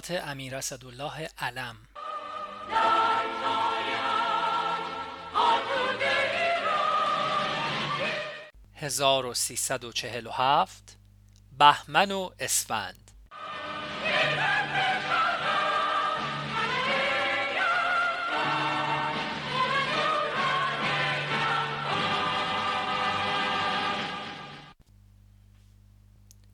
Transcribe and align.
خاطرات 0.00 0.28
امیر 0.28 0.56
اسدالله 0.56 1.28
علم. 1.38 1.76
هزار 8.74 9.26
و 9.26 9.34
سیصد 9.34 9.84
و 9.84 9.92
چهل 9.92 10.26
و 10.26 10.30
هفت 10.30 10.98
بهمن 11.58 12.10
و 12.10 12.30
اسفند. 12.38 13.10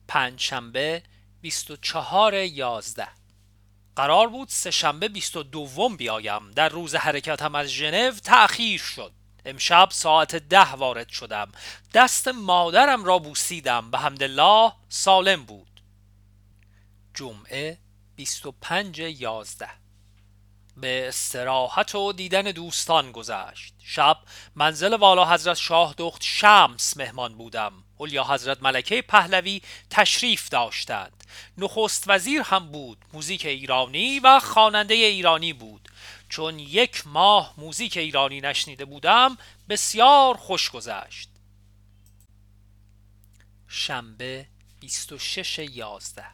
پنجشنبه 0.07 1.03
24 1.41 2.33
یازده. 2.33 3.16
قرار 3.97 4.27
بود 4.27 4.49
سه 4.49 4.71
شنبه 4.71 5.07
22 5.07 5.89
بیایم. 5.89 6.51
در 6.51 6.69
روز 6.69 6.95
حرکتم 6.95 7.55
از 7.55 7.67
ژنو 7.67 8.11
تأخیر 8.11 8.79
شد. 8.79 9.11
امشب 9.45 9.89
ساعت 9.91 10.35
ده 10.35 10.71
وارد 10.71 11.09
شدم. 11.09 11.51
دست 11.93 12.27
مادرم 12.27 13.03
را 13.03 13.19
بوسیدم. 13.19 13.91
به 13.91 13.97
حمدالله 13.97 14.73
سالم 14.89 15.43
بود. 15.43 15.81
جمعه 17.13 17.77
25 18.15 18.99
یازده. 18.99 19.69
به 20.77 21.07
استراحت 21.07 21.95
و 21.95 22.13
دیدن 22.13 22.41
دوستان 22.41 23.11
گذشت. 23.11 23.73
شب 23.83 24.17
منزل 24.55 24.93
والا 24.93 25.33
حضرت 25.33 25.57
شاه 25.57 25.95
دخت 25.97 26.23
شمس 26.23 26.97
مهمان 26.97 27.37
بودم. 27.37 27.73
اولیا 27.97 28.23
حضرت 28.23 28.63
ملکه 28.63 29.01
پهلوی 29.01 29.61
تشریف 29.89 30.49
داشتند. 30.49 31.23
نخست 31.57 32.03
وزیر 32.07 32.41
هم 32.41 32.71
بود 32.71 32.97
موزیک 33.13 33.45
ایرانی 33.45 34.19
و 34.19 34.39
خواننده 34.39 34.93
ایرانی 34.93 35.53
بود. 35.53 35.89
چون 36.29 36.59
یک 36.59 37.07
ماه 37.07 37.53
موزیک 37.57 37.97
ایرانی 37.97 38.41
نشنیده 38.41 38.85
بودم 38.85 39.37
بسیار 39.69 40.37
خوش 40.37 40.69
گذشت. 40.69 41.29
شنبه 43.67 44.47
26 44.79 45.59
یازده. 45.59 46.25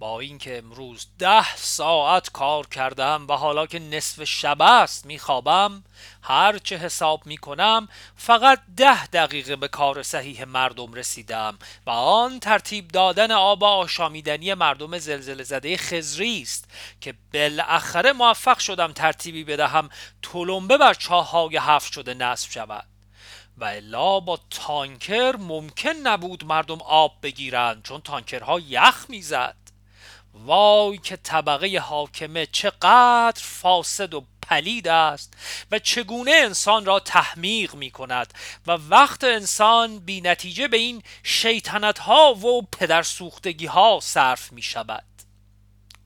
با 0.00 0.20
اینکه 0.20 0.58
امروز 0.58 1.06
ده 1.18 1.56
ساعت 1.56 2.30
کار 2.30 2.66
کردم 2.66 3.26
و 3.28 3.32
حالا 3.32 3.66
که 3.66 3.78
نصف 3.78 4.24
شب 4.24 4.62
است 4.62 5.06
میخوابم 5.06 5.84
هر 6.22 6.58
چه 6.58 6.76
حساب 6.76 7.26
می‌کنم 7.26 7.88
فقط 8.16 8.60
ده 8.76 9.06
دقیقه 9.06 9.56
به 9.56 9.68
کار 9.68 10.02
صحیح 10.02 10.44
مردم 10.44 10.94
رسیدم 10.94 11.58
و 11.86 11.90
آن 11.90 12.40
ترتیب 12.40 12.88
دادن 12.88 13.30
آب 13.30 13.64
آشامیدنی 13.64 14.54
مردم 14.54 14.98
زلزله 14.98 15.42
زده 15.42 15.76
خزری 15.76 16.42
است 16.42 16.64
که 17.00 17.14
بالاخره 17.34 18.12
موفق 18.12 18.58
شدم 18.58 18.92
ترتیبی 18.92 19.44
بدهم 19.44 19.88
تلمبه 20.22 20.78
بر 20.78 20.94
چاهای 20.94 21.56
هفت 21.56 21.92
شده 21.92 22.14
نصب 22.14 22.50
شود. 22.50 22.86
و 23.58 23.64
الا 23.64 24.20
با 24.20 24.40
تانکر 24.50 25.36
ممکن 25.38 25.92
نبود 26.02 26.44
مردم 26.44 26.82
آب 26.82 27.12
بگیرند 27.22 27.82
چون 27.82 28.00
تانکرها 28.00 28.60
یخ 28.60 29.06
می‌زد. 29.08 29.69
وای 30.34 30.98
که 30.98 31.16
طبقه 31.16 31.78
حاکمه 31.78 32.46
چقدر 32.46 33.42
فاسد 33.42 34.14
و 34.14 34.24
پلید 34.42 34.88
است 34.88 35.34
و 35.70 35.78
چگونه 35.78 36.30
انسان 36.30 36.84
را 36.84 37.00
تحمیق 37.00 37.74
می 37.74 37.90
کند 37.90 38.34
و 38.66 38.72
وقت 38.72 39.24
انسان 39.24 39.98
بی 39.98 40.20
نتیجه 40.20 40.68
به 40.68 40.76
این 40.76 41.02
شیطنت 41.22 41.98
ها 41.98 42.34
و 42.34 42.62
پدر 42.62 43.02
سوختگی 43.02 43.66
ها 43.66 43.98
صرف 44.02 44.52
می 44.52 44.62
شود. 44.62 45.04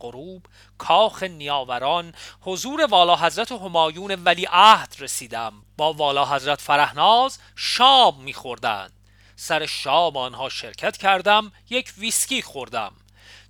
غروب 0.00 0.46
کاخ 0.78 1.22
نیاوران 1.22 2.14
حضور 2.40 2.86
والا 2.86 3.16
حضرت 3.16 3.52
همایون 3.52 4.24
ولی 4.24 4.46
عهد 4.50 4.96
رسیدم. 4.98 5.52
با 5.76 5.92
والا 5.92 6.26
حضرت 6.26 6.60
فرهناز 6.60 7.38
شام 7.56 8.22
میخوردند 8.22 8.92
سر 9.36 9.66
شام 9.66 10.16
آنها 10.16 10.48
شرکت 10.48 10.96
کردم 10.96 11.52
یک 11.70 11.92
ویسکی 11.98 12.42
خوردم. 12.42 12.92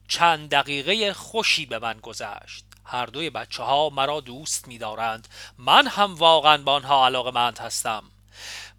چند 0.09 0.51
دقیقه 0.51 1.13
خوشی 1.13 1.67
به 1.67 1.79
من 1.79 1.99
گذشت. 2.03 2.65
هر 2.85 3.07
دوی 3.07 3.31
بچه 3.31 3.63
ها 3.63 3.89
مرا 3.89 4.21
دوست 4.21 4.69
می 4.69 4.79
دارند 4.79 5.29
من 5.59 5.87
هم 5.87 6.15
واقعا 6.15 6.57
با 6.57 6.73
آنها 6.73 7.07
علاقه 7.07 7.31
مند 7.31 7.59
هستم. 7.59 8.05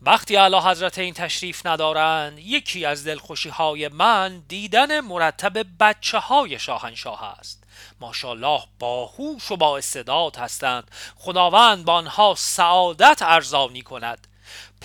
وقتی 0.02 0.35
علا 0.35 0.62
حضرت 0.62 0.97
این 0.97 1.14
تشریف 1.14 1.66
ندارند 1.66 2.40
یکی 2.40 2.85
از 2.85 3.08
دلخوشی 3.08 3.50
های 3.50 3.88
من 3.88 4.44
دیدن 4.47 5.00
مرتب 5.00 5.66
بچه 5.80 6.19
های 6.19 6.59
شاهنشاه 6.59 7.24
است. 7.24 7.64
ماشاءالله 8.00 8.64
باهوش 8.80 9.52
و 9.52 9.58
با 9.58 9.78
استعداد 9.78 10.35
هستند. 10.35 10.91
خداوند 11.16 11.85
با 11.85 11.94
آنها 11.94 12.35
سعادت 12.38 13.19
ارزانی 13.22 13.81
کند. 13.81 14.28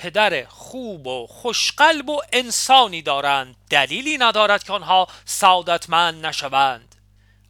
پدر 0.01 0.45
خوب 0.45 1.07
و 1.07 1.27
خوشقلب 1.27 2.09
و 2.09 2.21
انسانی 2.33 3.03
دارند. 3.03 3.57
دلیلی 3.71 4.19
ندارد 4.19 4.63
که 4.63 4.73
آنها 4.73 5.09
سعادتمند 5.25 6.27
نشوند. 6.27 6.95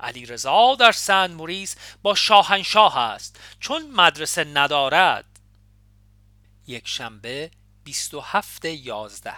علی 0.00 0.27
رضا 0.27 0.75
در 0.75 0.93
سن 0.93 1.31
موریس 1.31 1.77
با 2.03 2.15
شاهنشاه 2.15 2.99
است 2.99 3.41
چون 3.61 3.91
مدرسه 3.91 4.44
ندارد. 4.44 5.25
یک 6.66 6.88
شنبه 6.88 7.50
27 7.84 8.65
یازده. 8.65 9.37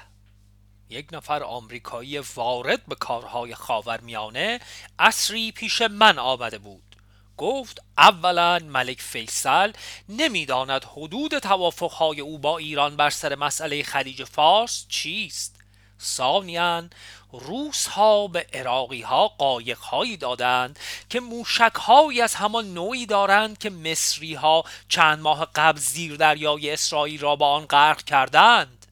یک 0.88 1.08
نفر 1.12 1.42
آمریکایی 1.42 2.18
وارد 2.18 2.86
به 2.86 2.94
کارهای 2.94 3.54
خاورمیانه 3.54 4.60
اصری 4.98 5.52
پیش 5.52 5.82
من 5.82 6.18
آمده 6.18 6.58
بود. 6.58 6.91
گفت 7.36 7.82
اولا 7.98 8.58
ملک 8.58 9.00
فیصل 9.00 9.72
نمی‌داند 10.08 10.84
حدود 10.84 11.38
توافقهای 11.38 12.20
او 12.20 12.38
با 12.38 12.58
ایران 12.58 12.96
بر 12.96 13.10
سر 13.10 13.34
مسئله 13.34 13.82
خلیج 13.82 14.24
فارس 14.24 14.86
چیست. 14.88 15.56
ثانیا 16.00 16.84
روس 17.32 17.86
ها 17.86 18.26
به 18.26 18.46
عراقی 18.52 19.02
ها 19.02 19.28
قایق 19.28 19.78
هایی 19.78 20.16
دادند 20.16 20.78
که 21.10 21.20
موشک 21.20 21.74
هایی 21.74 22.20
از 22.20 22.34
همان 22.34 22.74
نوعی 22.74 23.06
دارند 23.06 23.58
که 23.58 23.70
مصری 23.70 24.34
ها 24.34 24.64
چند 24.88 25.18
ماه 25.18 25.48
قبل 25.54 25.78
زیر 25.78 26.16
دریای 26.16 26.70
اسرائیل 26.70 27.20
را 27.20 27.36
با 27.36 27.52
آن 27.52 27.66
غرق 27.66 28.02
کردند. 28.02 28.86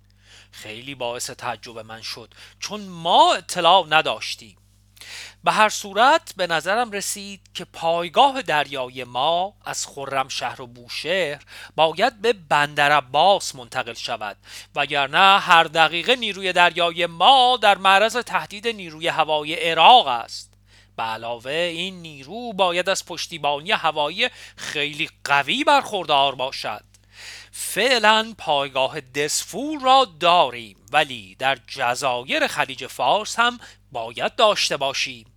خیلی 0.52 0.94
باعث 0.94 1.30
تعجب 1.30 1.78
من 1.78 2.02
شد 2.02 2.34
چون 2.60 2.80
ما 2.80 3.34
اطلاع 3.34 3.86
نداشتیم. 3.88 4.56
به 5.44 5.52
هر 5.52 5.68
صورت 5.68 6.32
به 6.36 6.46
نظرم 6.46 6.90
رسید 6.90 7.40
که 7.54 7.64
پایگاه 7.64 8.42
دریای 8.42 9.04
ما 9.04 9.54
از 9.64 9.86
خرمشهر 9.86 10.62
و 10.62 10.66
بوشهر 10.66 11.42
باید 11.76 12.22
به 12.22 12.32
بندر 12.32 12.92
عباس 12.92 13.54
منتقل 13.54 13.94
شود 13.94 14.36
وگرنه 14.74 15.40
هر 15.40 15.64
دقیقه 15.64 16.16
نیروی 16.16 16.52
دریای 16.52 17.06
ما 17.06 17.58
در 17.62 17.78
معرض 17.78 18.16
تهدید 18.16 18.68
نیروی 18.68 19.08
هوایی 19.08 19.54
عراق 19.54 20.06
است. 20.06 20.50
به 20.96 21.02
علاوه 21.02 21.52
این 21.52 22.02
نیرو 22.02 22.52
باید 22.52 22.88
از 22.88 23.04
پشتیبانی 23.04 23.72
هوایی 23.72 24.28
خیلی 24.56 25.08
قوی 25.24 25.64
برخوردار 25.64 26.34
باشد. 26.34 26.84
فعلا 27.52 28.34
پایگاه 28.38 29.00
دسفور 29.00 29.80
را 29.80 30.06
داریم 30.20 30.76
ولی 30.92 31.34
در 31.34 31.58
جزایر 31.66 32.46
خلیج 32.46 32.86
فارس 32.86 33.38
هم 33.38 33.58
باید 33.92 34.34
داشته 34.34 34.76
باشیم. 34.76 35.29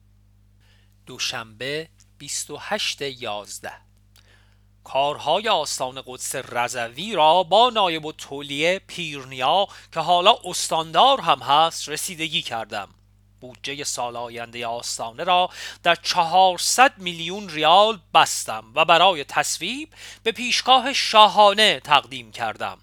دوشنبه 1.05 1.89
28 2.17 3.01
یازده. 3.01 3.73
کارهای 4.83 5.49
آستان 5.49 6.03
قدس 6.05 6.35
رضوی 6.35 7.13
را 7.13 7.43
با 7.43 7.69
نایب 7.69 8.05
و 8.05 8.11
تولیه 8.11 8.81
پیرنیا 8.87 9.67
که 9.93 9.99
حالا 9.99 10.35
استاندار 10.45 11.21
هم 11.21 11.39
هست 11.39 11.89
رسیدگی 11.89 12.41
کردم. 12.41 12.89
بودجه 13.41 13.83
سال 13.83 14.15
آینده 14.15 14.67
آستانه 14.67 15.23
را 15.23 15.49
در 15.83 15.95
400 15.95 16.97
میلیون 16.97 17.49
ریال 17.49 17.99
بستم 18.13 18.63
و 18.75 18.85
برای 18.85 19.23
تصویب 19.23 19.89
به 20.23 20.31
پیشگاه 20.31 20.93
شاهانه 20.93 21.79
تقدیم 21.79 22.31
کردم. 22.31 22.77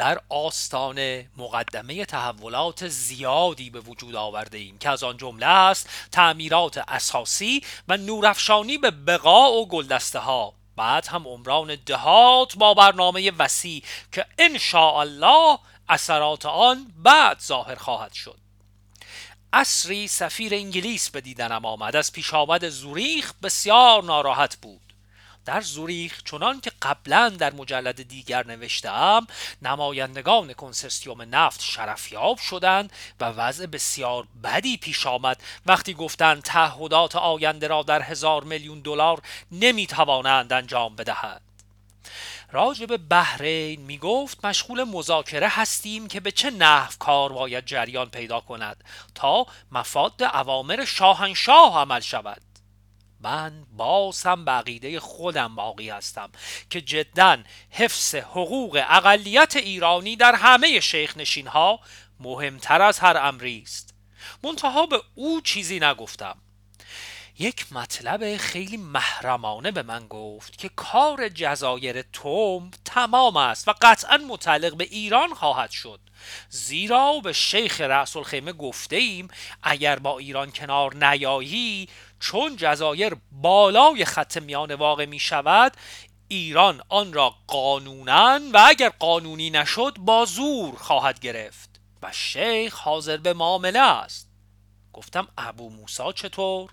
در 0.00 0.20
آستانه 0.28 1.30
مقدمه 1.36 2.04
تحولات 2.04 2.88
زیادی 2.88 3.70
به 3.70 3.80
وجود 3.80 4.16
آورده 4.16 4.58
ایم 4.58 4.78
که 4.78 4.90
از 4.90 5.04
آن 5.04 5.16
جمله 5.16 5.46
است 5.46 5.90
تعمیرات 6.12 6.78
اساسی 6.88 7.62
و 7.88 7.96
نورافشانی 7.96 8.78
به 8.78 8.90
بقا 8.90 9.52
و 9.52 9.68
گلدسته 9.68 10.18
ها 10.18 10.54
بعد 10.76 11.06
هم 11.06 11.28
عمران 11.28 11.76
دهات 11.86 12.56
با 12.56 12.74
برنامه 12.74 13.32
وسیع 13.38 13.82
که 14.12 14.26
ان 14.38 14.58
الله 14.74 15.58
اثرات 15.88 16.46
آن 16.46 16.92
بعد 16.96 17.40
ظاهر 17.40 17.74
خواهد 17.74 18.12
شد. 18.12 18.38
اصری 19.52 20.08
سفیر 20.08 20.54
انگلیس 20.54 21.10
به 21.10 21.20
دیدنم 21.20 21.64
آمد. 21.64 21.96
از 21.96 22.12
پیش 22.12 22.34
آمد 22.34 22.68
زوریخ 22.68 23.32
بسیار 23.42 24.02
ناراحت 24.02 24.56
بود. 24.56 24.89
در 25.44 25.60
زوریخ 25.60 26.22
چنان 26.24 26.60
که 26.60 26.72
قبلا 26.82 27.28
در 27.28 27.52
مجلد 27.52 28.08
دیگر 28.08 28.46
نوشتم 28.46 29.26
نمایندگان 29.62 30.52
کنسرسیوم 30.52 31.34
نفت 31.34 31.60
شرفیاب 31.60 32.38
شدند 32.38 32.92
و 33.20 33.24
وضع 33.24 33.66
بسیار 33.66 34.26
بدی 34.44 34.76
پیش 34.76 35.06
آمد. 35.06 35.42
وقتی 35.66 35.94
گفتند 35.94 36.42
تعهدات 36.42 37.16
آینده 37.16 37.68
را 37.68 37.82
در 37.82 38.02
هزار 38.02 38.44
میلیون 38.44 38.80
دلار 38.80 39.22
نمی‌توانند 39.52 40.52
انجام 40.52 40.96
بدهند 40.96 41.40
راجب 42.52 42.96
بحرین 42.96 43.80
می 43.80 43.98
گفت 43.98 44.44
مشغول 44.44 44.84
مذاکره 44.84 45.48
هستیم 45.48 46.08
که 46.08 46.20
به 46.20 46.32
چه 46.32 46.50
نحو 46.50 46.92
کار 46.98 47.32
باید 47.32 47.64
جریان 47.64 48.10
پیدا 48.10 48.40
کند 48.40 48.84
تا 49.14 49.46
مفاد 49.72 50.22
اوامر 50.22 50.84
شاهنشاه 50.84 51.78
عمل 51.78 52.00
شود. 52.00 52.49
من 53.20 53.66
باز 53.72 54.22
هم 54.22 54.44
بقیده 54.44 55.00
خودم 55.00 55.54
باقی 55.54 55.90
هستم 55.90 56.30
که 56.70 56.80
جدا 56.80 57.38
حفظ 57.70 58.14
حقوق 58.14 58.84
اقلیت 58.88 59.56
ایرانی 59.56 60.16
در 60.16 60.34
همه 60.34 60.80
شیخ 60.80 61.16
نشین 61.16 61.46
ها 61.46 61.80
مهمتر 62.20 62.82
از 62.82 62.98
هر 62.98 63.16
امری 63.16 63.62
است. 63.62 63.94
منتها 64.42 64.86
به 64.86 65.02
او 65.14 65.40
چیزی 65.40 65.80
نگفتم. 65.80 66.38
یک 67.38 67.72
مطلب 67.72 68.36
خیلی 68.36 68.76
محرمانه 68.76 69.70
به 69.70 69.82
من 69.82 70.06
گفت 70.08 70.58
که 70.58 70.70
کار 70.76 71.28
جزایر 71.28 72.02
توم 72.02 72.70
تمام 72.84 73.36
است 73.36 73.68
و 73.68 73.74
قطعا 73.82 74.16
متعلق 74.16 74.76
به 74.76 74.84
ایران 74.84 75.34
خواهد 75.34 75.70
شد. 75.70 76.00
زیرا 76.48 77.20
به 77.24 77.32
شیخ 77.32 77.80
رأس 77.80 78.16
الخیمه 78.16 78.52
گفته 78.52 78.96
ایم 78.96 79.28
اگر 79.62 79.98
با 79.98 80.18
ایران 80.18 80.52
کنار 80.52 80.94
نیایی 80.94 81.88
چون 82.20 82.56
جزایر 82.56 83.16
بالای 83.32 84.04
خط 84.04 84.36
میانه 84.36 84.74
واقع 84.74 85.06
می 85.06 85.18
شود 85.18 85.76
ایران 86.28 86.82
آن 86.88 87.12
را 87.12 87.34
قانونا 87.46 88.40
و 88.52 88.64
اگر 88.68 88.88
قانونی 88.88 89.50
نشد 89.50 89.96
با 89.98 90.24
زور 90.24 90.76
خواهد 90.76 91.20
گرفت. 91.20 91.80
و 92.02 92.12
شیخ 92.12 92.74
حاضر 92.74 93.16
به 93.16 93.32
معامله 93.32 93.80
است. 93.80 94.28
گفتم 94.92 95.28
ابو 95.38 95.70
موسا 95.70 96.12
چطور؟ 96.12 96.70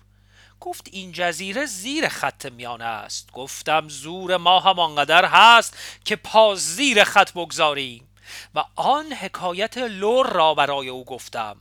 گفت 0.60 0.88
این 0.92 1.12
جزیره 1.12 1.66
زیر 1.66 2.08
خط 2.08 2.46
میانه 2.46 2.84
است. 2.84 3.32
گفتم 3.32 3.88
زور 3.88 4.36
ما 4.36 4.60
هم 4.60 4.78
آنقدر 4.78 5.24
هست 5.24 5.76
که 6.04 6.16
پا 6.16 6.54
زیر 6.54 7.04
خط 7.04 7.32
بگذاریم. 7.32 8.08
و 8.54 8.64
آن 8.76 9.12
حکایت 9.12 9.78
لور 9.78 10.32
را 10.32 10.54
برای 10.54 10.88
او 10.88 11.04
گفتم. 11.04 11.56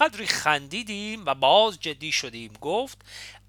قدری 0.00 0.26
خندیدیم 0.26 1.26
و 1.26 1.34
باز 1.34 1.80
جدی 1.80 2.12
شدیم. 2.12 2.52
گفت 2.60 2.98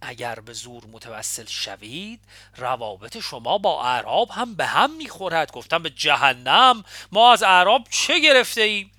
اگر 0.01 0.39
به 0.39 0.53
زور 0.53 0.83
متوسل 0.92 1.45
شوید 1.48 2.19
روابط 2.57 3.18
شما 3.18 3.57
با 3.57 3.83
اعراب 3.83 4.30
هم 4.30 4.56
به 4.56 4.65
هم 4.65 4.98
می‌خورد. 4.98 5.51
گفتم 5.51 5.83
به 5.83 5.89
جهنم! 5.89 6.83
ما 7.12 7.33
از 7.33 7.44
اعراب 7.44 7.88
چه 7.89 8.19
گرفته 8.19 8.62
ایم 8.62 8.92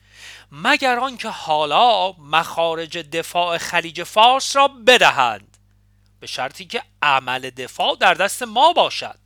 مگر 0.52 0.98
آنکه 0.98 1.28
حالا 1.28 2.12
مخارج 2.12 2.98
دفاع 2.98 3.58
خلیج 3.58 4.02
فارس 4.02 4.56
را 4.56 4.68
بدهند 4.68 5.56
به 6.20 6.26
شرطی 6.26 6.64
که 6.64 6.82
عمل 7.02 7.50
دفاع 7.50 7.96
در 8.00 8.14
دست 8.14 8.42
ما 8.42 8.72
باشد. 8.72 9.18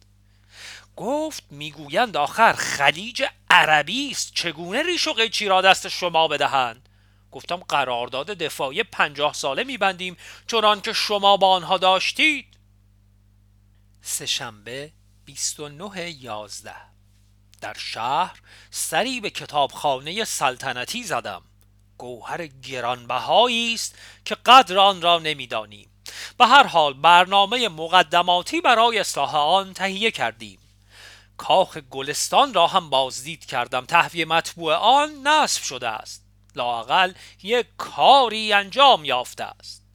گفت 0.97 1.45
می‌گویند 1.51 2.17
آخر 2.17 2.53
خلیج 2.53 3.25
عربی 3.51 4.11
است 4.11 4.35
چگونه 4.35 4.83
ریش 4.83 5.09
و 5.09 5.13
قیچی 5.13 5.49
را 5.49 5.63
دست 5.63 5.89
شما 5.89 6.29
بدهند؟ 6.29 6.86
گفتم 7.37 7.57
قرارداد 7.57 8.27
دفاعی 8.27 8.83
پنجاه 8.83 9.33
ساله 9.33 9.65
میبندیم 9.65 10.17
چنان 10.47 10.81
که 10.81 10.93
شما 10.93 11.37
با 11.37 11.51
آنها 11.51 11.79
داشتید. 11.79 12.47
سهشنبه 14.03 14.93
29 15.25 16.11
یازده. 16.11 16.75
در 17.61 17.75
شهر 17.79 18.41
سری 18.71 19.21
به 19.21 19.31
کتابخانه 19.31 20.25
سلطنتی 20.25 21.03
زدم. 21.03 21.43
گوهر 21.99 22.47
گرانبهایی 22.47 23.75
است 23.75 23.95
که 24.25 24.35
قدر 24.35 24.79
آن 24.79 25.03
را 25.03 25.19
نمی‌دانیم. 25.19 25.91
به 26.39 26.47
هر 26.47 26.67
حال 26.67 26.95
برنامه 26.95 27.69
مقدماتی 27.69 28.61
برای 28.61 28.99
اصلاح 28.99 29.37
آن 29.37 29.75
تهیه 29.75 30.11
کردیم. 30.11 30.59
کاخ 31.37 31.77
گلستان 31.77 32.55
را 32.55 32.67
هم 32.67 32.91
بازدید 32.91 33.45
کردم. 33.45 33.87
تهویه 33.87 34.25
مطبوع 34.25 34.75
آن 34.75 35.11
نصب 35.27 35.63
شده 35.63 35.89
است. 35.89 36.26
لاقل 36.57 37.13
یک 37.43 37.67
کاری 37.77 38.53
انجام 38.53 39.05
یافته 39.05 39.45
است. 39.45 39.87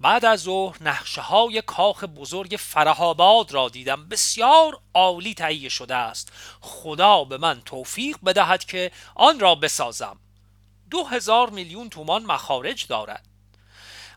بعد 0.00 0.24
از 0.24 0.40
ظهر 0.40 0.76
نقشه 0.82 1.20
های 1.20 1.62
کاخ 1.62 2.04
بزرگ 2.04 2.56
فرهاباد 2.58 3.52
را 3.52 3.68
دیدم. 3.68 4.08
بسیار 4.08 4.80
عالی 4.94 5.34
تهیه 5.34 5.68
شده 5.68 5.94
است. 5.94 6.32
خدا 6.60 7.24
به 7.24 7.38
من 7.38 7.60
توفیق 7.64 8.16
بدهد 8.26 8.64
که 8.64 8.90
آن 9.14 9.40
را 9.40 9.54
بسازم. 9.54 10.18
دو 10.90 11.04
هزار 11.04 11.50
میلیون 11.50 11.88
تومان 11.88 12.24
مخارج 12.24 12.86
دارد. 12.86 13.25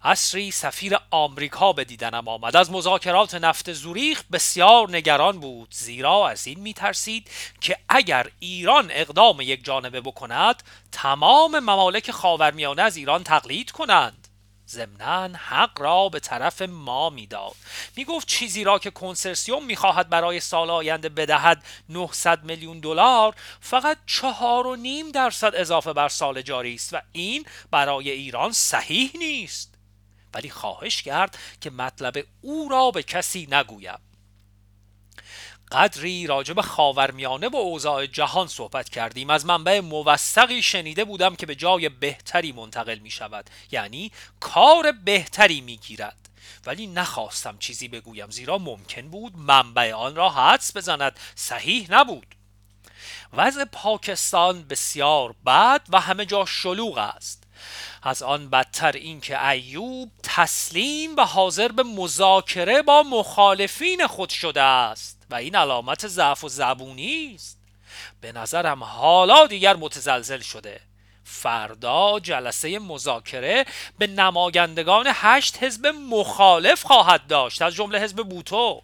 اصری 0.04 0.52
سفیر 0.52 0.98
آمریکا 1.12 1.74
به 1.74 1.84
دیدنم 1.84 2.28
آمد. 2.28 2.56
از 2.56 2.72
مذاکرات 2.72 3.36
نفت 3.36 3.74
زوریخ 3.74 4.24
بسیار 4.32 4.90
نگران 4.90 5.40
بود. 5.40 5.68
زیرا 5.72 6.30
از 6.30 6.48
این 6.48 6.60
میترسید 6.60 7.30
که 7.62 7.78
اگر 7.90 8.28
ایران 8.40 8.92
اقدام 8.92 9.42
یک 9.42 9.66
جانبه 9.66 10.02
بکند 10.02 10.64
تمام 10.92 11.60
ممالک 11.60 12.12
خاورمیانه 12.12 12.82
از 12.82 12.98
ایران 12.98 13.24
تقلید 13.24 13.72
کنند. 13.72 14.28
ضمنا 14.70 15.38
حق 15.38 15.82
را 15.82 16.10
به 16.10 16.20
طرف 16.20 16.62
ما 16.62 17.10
می‌داد. 17.10 17.56
می‌گفت 17.96 18.28
چیزی 18.28 18.64
را 18.64 18.80
که 18.80 18.92
کنسرسیوم 18.92 19.66
می‌خواهد 19.66 20.10
برای 20.10 20.40
سال 20.40 20.70
آینده 20.70 21.10
بدهد 21.10 21.64
900 21.90 22.44
میلیون 22.44 22.80
دلار 22.80 23.36
فقط 23.62 23.98
چهار 24.06 24.68
و 24.68 24.76
نیم 24.76 25.12
درصد 25.12 25.52
اضافه 25.56 25.94
بر 25.94 26.10
سال 26.10 26.42
جاری 26.42 26.76
است 26.76 26.94
و 26.94 27.02
این 27.12 27.46
برای 27.72 28.12
ایران 28.12 28.52
صحیح 28.52 29.12
نیست. 29.20 29.69
ولی 30.34 30.50
خواهش 30.50 31.02
کرد 31.02 31.38
که 31.62 31.70
مطلب 31.70 32.26
او 32.42 32.70
را 32.70 32.92
به 32.92 33.04
کسی 33.04 33.48
نگویم 33.52 34.00
قدری 35.72 36.28
راجب 36.28 36.62
خاورمیانه 36.62 37.48
و 37.48 37.56
اوضاع 37.56 38.06
جهان 38.06 38.48
صحبت 38.48 38.90
کردیم. 38.90 39.30
از 39.30 39.46
منبع 39.46 39.80
موثقی 39.80 40.62
شنیده 40.62 41.06
بودم 41.06 41.36
که 41.36 41.46
به 41.46 41.56
جای 41.56 41.90
بهتری 41.90 42.52
منتقل 42.52 43.00
می 43.00 43.12
شود 43.12 43.50
یعنی 43.72 44.12
کار 44.40 44.92
بهتری 44.92 45.62
می 45.62 45.78
گیرد 45.78 46.30
ولی 46.66 46.88
نخواستم 46.88 47.58
چیزی 47.58 47.88
بگویم 47.88 48.30
زیرا 48.30 48.58
ممکن 48.58 49.10
بود 49.10 49.38
منبع 49.38 49.94
آن 49.94 50.16
را 50.16 50.30
حدس 50.30 50.78
بزند. 50.78 51.20
صحیح 51.36 51.88
نبود. 51.90 52.36
وضع 53.34 53.66
پاکستان 53.66 54.64
بسیار 54.64 55.36
بد 55.46 55.82
و 55.90 56.00
همه 56.00 56.26
جا 56.26 56.46
شلوغ 56.46 56.98
است. 56.98 57.44
از 58.04 58.24
آن 58.24 58.50
بدتر 58.50 58.92
اینکه 58.92 59.48
ایوب 59.48 60.12
تسلیم 60.24 61.16
و 61.16 61.22
حاضر 61.26 61.68
به 61.68 61.84
مذاکره 61.84 62.82
با 62.82 63.04
مخالفین 63.04 64.08
خود 64.08 64.30
شده 64.30 64.62
است 64.62 65.26
و 65.30 65.36
این 65.36 65.56
علامت 65.56 66.08
ضعف 66.08 66.44
و 66.44 66.50
زبونی 66.50 67.32
است. 67.36 67.60
به 68.22 68.32
نظرم 68.32 68.84
حالا 68.84 69.48
دیگر 69.48 69.76
متزلزل 69.76 70.40
شده. 70.40 70.82
فردا 71.24 72.20
جلسه 72.20 72.80
مذاکره 72.80 73.66
به 73.98 74.08
نمایندگان 74.08 75.06
هشت 75.08 75.64
حزب 75.64 75.88
مخالف 75.88 76.84
خواهد 76.84 77.28
داشت 77.28 77.62
از 77.62 77.74
جمله 77.76 78.00
حزب 78.00 78.24
بوتو. 78.24 78.82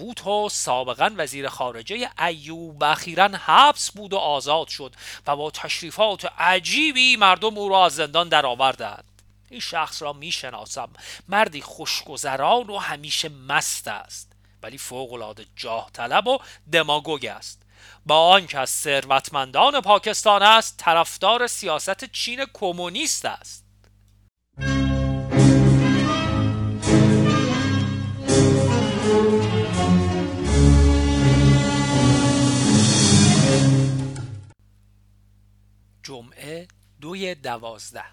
بوتو 0.00 0.48
سابقا 0.48 1.10
وزیر 1.16 1.48
خارجه 1.48 2.10
ایوب 2.18 2.84
اخیرا 2.84 3.28
حبس 3.28 3.90
بود 3.90 4.12
و 4.12 4.16
آزاد 4.16 4.68
شد 4.68 4.94
و 5.26 5.36
با 5.36 5.50
تشریفات 5.50 6.32
عجیبی 6.38 7.16
مردم 7.16 7.58
او 7.58 7.68
را 7.68 7.84
از 7.84 7.94
زندان 7.94 8.28
درآوردند. 8.28 9.04
این 9.50 9.60
شخص 9.60 10.02
را 10.02 10.12
می‌شناسم. 10.12 10.88
مردی 11.28 11.60
خوشگذران 11.60 12.70
و 12.70 12.78
همیشه 12.78 13.28
مست 13.28 13.88
است 13.88 14.32
ولی 14.62 14.78
فوقالعاده 14.78 15.46
جاه 15.56 15.90
طلب 15.92 16.26
و 16.26 16.38
دماگوگ 16.72 17.26
است. 17.26 17.62
با 18.06 18.28
آنکه 18.28 18.58
از 18.58 18.70
ثروتمندان 18.70 19.80
پاکستان 19.80 20.42
است 20.42 20.76
طرفدار 20.76 21.46
سیاست 21.46 22.04
چین 22.04 22.46
کمونیست 22.52 23.24
است. 23.24 23.64
جمعه 36.10 36.68
دوی 37.00 37.34
دوازده. 37.34 38.04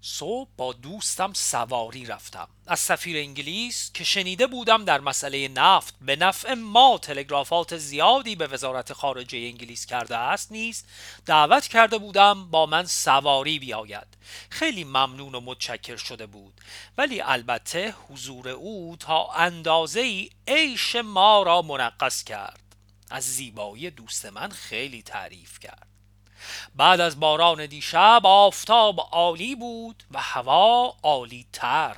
صبح 0.00 0.48
با 0.56 0.72
دوستم 0.72 1.32
سواری 1.32 2.06
رفتم. 2.06 2.48
از 2.66 2.80
سفیر 2.80 3.16
انگلیس 3.16 3.90
که 3.94 4.04
شنیده 4.04 4.46
بودم 4.46 4.84
در 4.84 5.00
مسئله 5.00 5.48
نفت 5.48 5.94
به 6.00 6.16
نفع 6.16 6.54
ما 6.54 6.98
تلگرافات 7.02 7.76
زیادی 7.76 8.36
به 8.36 8.46
وزارت 8.46 8.92
خارجه 8.92 9.38
انگلیس 9.38 9.86
کرده 9.86 10.16
است 10.16 10.52
نیست 10.52 10.88
دعوت 11.26 11.68
کرده 11.68 11.98
بودم 11.98 12.50
با 12.50 12.66
من 12.66 12.86
سواری 12.86 13.58
بیاید. 13.58 14.06
خیلی 14.50 14.84
ممنون 14.84 15.34
و 15.34 15.40
متشکر 15.40 15.96
شده 15.96 16.26
بود. 16.26 16.60
ولی 16.98 17.20
البته 17.20 17.94
حضور 18.08 18.48
او 18.48 18.96
تا 19.00 19.32
اندازه 19.32 20.00
ای 20.00 20.30
عیش 20.48 20.96
ما 20.96 21.42
را 21.42 21.62
منقص 21.62 22.24
کرد. 22.24 22.60
از 23.10 23.24
زیبایی 23.24 23.90
دوست 23.90 24.26
من 24.26 24.48
خیلی 24.48 25.02
تعریف 25.02 25.58
کرد. 25.58 25.93
بعد 26.74 27.00
از 27.00 27.20
باران 27.20 27.66
دیشب 27.66 28.20
آفتاب 28.24 29.00
عالی 29.12 29.54
بود 29.54 30.04
و 30.10 30.20
هوا 30.22 30.96
عالی 31.02 31.46
تر. 31.52 31.96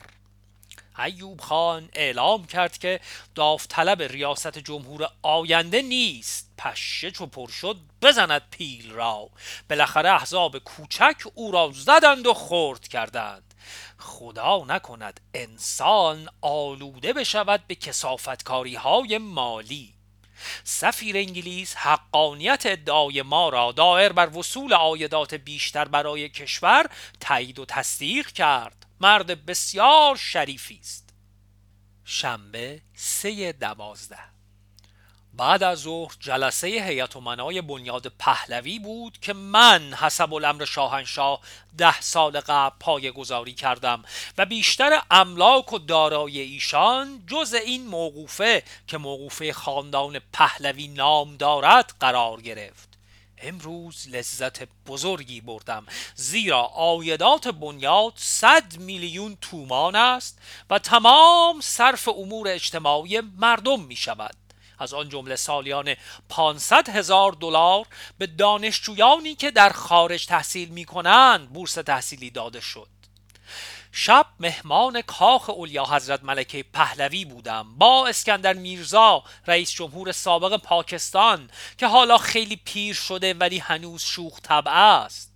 ایوب 0.98 1.40
خان 1.40 1.88
اعلام 1.92 2.46
کرد 2.46 2.78
که 2.78 3.00
داوطلب 3.34 4.02
ریاست 4.02 4.58
جمهور 4.58 5.08
آینده 5.22 5.82
نیست. 5.82 6.50
پشه 6.58 7.10
چو 7.10 7.26
پر 7.26 7.48
شد 7.48 7.76
بزند 8.02 8.42
پیل 8.50 8.90
را. 8.90 9.30
بالاخره 9.70 10.10
احزاب 10.10 10.58
کوچک 10.58 11.22
او 11.34 11.50
را 11.50 11.70
زدند 11.74 12.26
و 12.26 12.34
خرد 12.34 12.88
کردند. 12.88 13.54
خدا 13.98 14.64
نکند 14.68 15.20
انسان 15.34 16.28
آلوده 16.40 17.12
بشود 17.12 17.66
به 17.66 17.74
کسافتکاری 17.74 18.74
های 18.74 19.18
مالی. 19.18 19.95
سفیر 20.64 21.16
انگلیس 21.16 21.76
حقانیت 21.76 22.62
ادعای 22.66 23.22
ما 23.22 23.48
را 23.48 23.72
دائر 23.72 24.12
بر 24.12 24.38
وصول 24.38 24.72
عایدات 24.72 25.34
بیشتر 25.34 25.84
برای 25.84 26.28
کشور 26.28 26.86
تایید 27.20 27.58
و 27.58 27.64
تصدیق 27.64 28.26
کرد. 28.26 28.86
مرد 29.00 29.46
بسیار 29.46 30.16
شریفی 30.16 30.78
است. 30.82 31.14
شنبه 32.04 32.82
سه 32.94 33.52
دوازده. 33.52 34.35
بعد 35.36 35.62
از 35.62 35.78
ظهر 35.78 36.12
جلسه 36.20 36.66
هیئت 36.66 37.16
منای 37.16 37.60
بنیاد 37.60 38.12
پهلوی 38.18 38.78
بود 38.78 39.18
که 39.20 39.32
من 39.32 39.94
حسب 39.94 40.34
الامر 40.34 40.64
شاهنشاه 40.64 41.40
ده 41.78 42.00
سال 42.00 42.40
قبل 42.40 42.76
پای 42.80 43.10
گذاری 43.10 43.52
کردم 43.52 44.04
و 44.38 44.46
بیشتر 44.46 45.02
املاک 45.10 45.72
و 45.72 45.78
دارای 45.78 46.40
ایشان 46.40 47.22
جز 47.26 47.54
این 47.54 47.86
موقوفه 47.86 48.62
که 48.86 48.98
موقوفه 48.98 49.52
خاندان 49.52 50.20
پهلوی 50.32 50.88
نام 50.88 51.36
دارد 51.36 51.94
قرار 52.00 52.40
گرفت. 52.40 52.88
امروز 53.38 54.08
لذت 54.08 54.68
بزرگی 54.86 55.40
بردم. 55.40 55.86
زیرا 56.14 56.62
آیدات 56.62 57.48
بنیاد 57.48 58.12
صد 58.16 58.76
میلیون 58.78 59.36
تومان 59.40 59.96
است 59.96 60.38
و 60.70 60.78
تمام 60.78 61.60
صرف 61.60 62.08
امور 62.08 62.48
اجتماعی 62.48 63.20
مردم 63.20 63.80
می 63.80 63.96
شود 63.96 64.45
از 64.78 64.94
آن 64.94 65.08
جمله 65.08 65.36
سالیانه 65.36 65.96
500 66.28 66.88
هزار 66.88 67.32
دلار 67.32 67.86
به 68.18 68.26
دانشجویانی 68.26 69.34
که 69.34 69.50
در 69.50 69.70
خارج 69.70 70.26
تحصیل 70.26 70.68
می 70.68 70.84
کنند 70.84 71.52
بورس 71.52 71.74
تحصیلی 71.74 72.30
داده 72.30 72.60
شد. 72.60 72.88
شب 73.92 74.26
مهمان 74.40 75.02
کاخ 75.02 75.50
اولیا 75.50 75.84
حضرت 75.84 76.24
ملکه 76.24 76.62
پهلوی 76.62 77.24
بودم. 77.24 77.74
با 77.78 78.08
اسکندر 78.08 78.52
میرزا 78.52 79.22
رئیس 79.46 79.70
جمهور 79.72 80.12
سابق 80.12 80.56
پاکستان 80.56 81.50
که 81.78 81.86
حالا 81.86 82.18
خیلی 82.18 82.56
پیر 82.56 82.94
شده 82.94 83.34
ولی 83.34 83.58
هنوز 83.58 84.02
شوخ 84.02 84.40
طبع 84.40 84.72
است. 84.72 85.32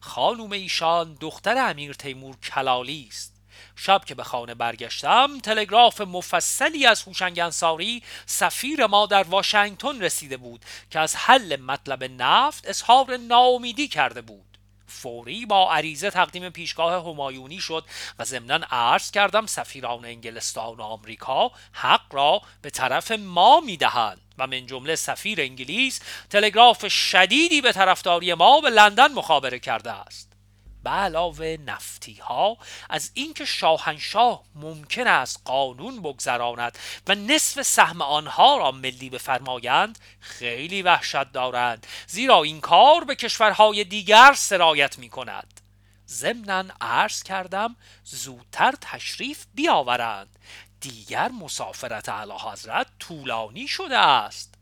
خانوم 0.00 0.52
ایشان 0.52 1.16
دختر 1.20 1.70
امیر 1.70 1.92
تیمور 1.92 2.36
کلالی 2.36 3.06
است. 3.10 3.37
شب 3.80 4.04
که 4.04 4.14
به 4.14 4.24
خانه 4.24 4.54
برگشتم 4.54 5.38
تلگراف 5.38 6.00
مفصلی 6.00 6.86
از 6.86 7.02
هوشنگ 7.02 7.38
انصاری 7.38 8.02
سفیر 8.26 8.86
ما 8.86 9.06
در 9.06 9.22
واشنگتن 9.22 10.00
رسیده 10.00 10.36
بود 10.36 10.64
که 10.90 10.98
از 10.98 11.16
حل 11.16 11.56
مطلب 11.56 12.04
نفت 12.04 12.68
اظهار 12.68 13.16
ناامیدی 13.16 13.88
کرده 13.88 14.22
بود. 14.22 14.58
فوری 14.86 15.46
با 15.46 15.72
عریضه 15.72 16.10
تقدیم 16.10 16.50
پیشگاه 16.50 17.10
همایونی 17.10 17.60
شد 17.60 17.84
و 18.18 18.24
ضمنا 18.24 18.60
عرض 18.70 19.10
کردم 19.10 19.46
سفیران 19.46 20.04
انگلستان 20.04 20.76
و 20.76 20.82
آمریکا 20.82 21.50
حق 21.72 22.14
را 22.14 22.42
به 22.62 22.70
طرف 22.70 23.10
ما 23.10 23.60
می‌دهند 23.60 24.20
و 24.38 24.46
من 24.46 24.66
جمله 24.66 24.96
سفیر 24.96 25.40
انگلیس 25.40 26.00
تلگراف 26.30 26.88
شدیدی 26.88 27.60
به 27.60 27.72
طرفداری 27.72 28.34
ما 28.34 28.60
به 28.60 28.70
لندن 28.70 29.12
مخابره 29.12 29.58
کرده 29.58 29.92
است. 29.92 30.37
به 30.84 30.90
علاوه 30.90 31.56
نفتی 31.66 32.14
ها 32.14 32.56
از 32.90 33.10
اینکه 33.14 33.44
شاهنشاه 33.44 34.42
ممکن 34.54 35.06
است 35.06 35.40
قانون 35.44 36.02
بگذراند 36.02 36.78
و 37.06 37.14
نصف 37.14 37.62
سهم 37.62 38.02
آنها 38.02 38.56
را 38.56 38.70
ملی 38.70 39.10
بفرمایند 39.10 39.98
خیلی 40.20 40.82
وحشت 40.82 41.32
دارند 41.32 41.86
زیرا 42.06 42.42
این 42.42 42.60
کار 42.60 43.04
به 43.04 43.14
کشورهای 43.14 43.84
دیگر 43.84 44.32
سرایت 44.36 44.98
می 44.98 45.08
کند 45.08 45.60
ضمنا 46.08 46.64
عرض 46.80 47.22
کردم 47.22 47.76
زودتر 48.04 48.74
تشریف 48.80 49.46
بیاورند. 49.54 50.38
دیگر 50.80 51.28
مسافرت 51.28 52.08
اعلی 52.08 52.32
حضرت 52.32 52.86
طولانی 52.98 53.68
شده 53.68 53.98
است. 53.98 54.54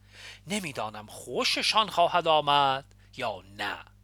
نمی‌دانم 0.47 1.07
خوششان 1.07 1.89
خواهد 1.89 2.29
آمد 2.29 2.85
یا 3.17 3.43
نه. 3.57 3.96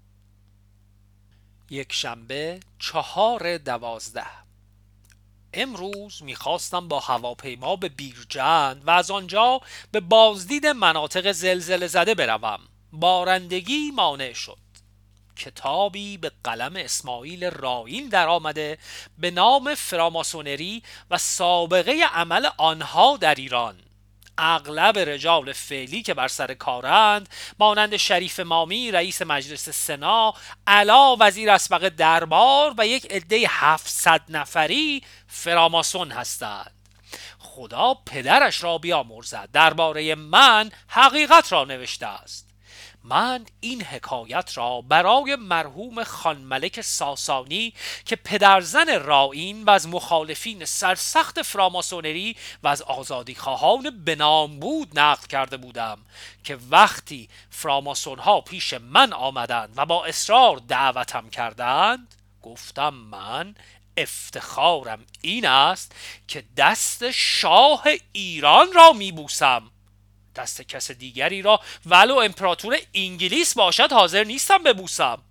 یک 1.72 1.92
شنبه 1.92 2.60
چهار 2.78 3.58
دوازده. 3.58 4.26
امروز 5.54 6.22
می‌خواستم 6.22 6.88
با 6.88 7.00
هواپیما 7.00 7.76
به 7.76 7.88
بیرجند 7.88 8.82
و 8.86 8.90
از 8.90 9.10
آنجا 9.10 9.60
به 9.92 10.00
بازدید 10.00 10.66
مناطق 10.66 11.32
زلزله 11.32 11.86
زده 11.86 12.14
بروم. 12.14 12.60
بارندگی 12.92 13.90
مانع 13.90 14.32
شد. 14.32 14.58
کتابی 15.36 16.16
به 16.16 16.32
قلم 16.44 16.76
اسماعیل 16.76 17.44
رائیل 17.44 18.08
در 18.08 18.28
آمده 18.28 18.78
به 19.18 19.30
نام 19.30 19.74
فراماسونری 19.74 20.82
و 21.10 21.18
سابقه 21.18 22.04
عمل 22.12 22.48
آنها 22.56 23.16
در 23.16 23.34
ایران. 23.34 23.91
اغلب 24.42 24.98
رجال 24.98 25.52
فعلی 25.52 26.02
که 26.02 26.14
بر 26.14 26.28
سر 26.28 26.54
کارند 26.54 27.28
مانند 27.58 27.96
شریف 27.96 28.40
مامی 28.40 28.90
رئیس 28.90 29.22
مجلس 29.22 29.68
سنا 29.68 30.34
علا 30.66 31.16
وزیر 31.20 31.50
اسبق 31.50 31.88
دربار 31.88 32.74
و 32.78 32.86
یک 32.86 33.06
عده 33.12 33.44
700 33.48 34.20
نفری 34.28 35.02
فراماسون 35.26 36.10
هستند. 36.10 36.72
خدا 37.38 37.94
پدرش 37.94 38.64
را 38.64 38.78
بیامرزد. 38.78 39.48
درباره 39.52 40.14
من 40.14 40.70
حقیقت 40.88 41.52
را 41.52 41.64
نوشته 41.64 42.06
است. 42.06 42.51
من 43.04 43.44
این 43.60 43.82
حکایت 43.82 44.56
را 44.56 44.80
برای 44.80 45.36
مرحوم 45.36 46.04
خان 46.04 46.38
ملک 46.38 46.80
ساسانی 46.80 47.74
که 48.04 48.16
پدرزن 48.16 49.00
رائین 49.00 49.64
و 49.64 49.70
از 49.70 49.88
مخالفین 49.88 50.64
سرسخت 50.64 51.42
فراماسونری 51.42 52.36
و 52.62 52.68
از 52.68 52.82
آزادی 52.82 53.34
خواهان 53.34 54.04
بنام 54.04 54.60
بود 54.60 54.98
نقل 54.98 55.26
کرده 55.26 55.56
بودم 55.56 55.98
که 56.44 56.58
وقتی 56.70 57.28
فراماسون 57.50 58.18
ها 58.18 58.40
پیش 58.40 58.74
من 58.74 59.12
آمدند 59.12 59.74
و 59.76 59.86
با 59.86 60.04
اصرار 60.04 60.56
دعوتم 60.68 61.28
کردند 61.30 62.14
گفتم 62.42 62.94
من 62.94 63.54
افتخارم 63.96 65.06
این 65.20 65.46
است 65.46 65.92
که 66.28 66.44
دست 66.56 67.10
شاه 67.10 67.84
ایران 68.12 68.72
را 68.72 68.92
میبوسم. 68.92 69.70
دست 70.36 70.62
کس 70.62 70.90
دیگری 70.90 71.42
را 71.42 71.60
ولو 71.86 72.16
امپراتور 72.16 72.78
انگلیس 72.94 73.54
باشد 73.54 73.92
حاضر 73.92 74.24
نیستم 74.24 74.62
ببوسم. 74.62 75.22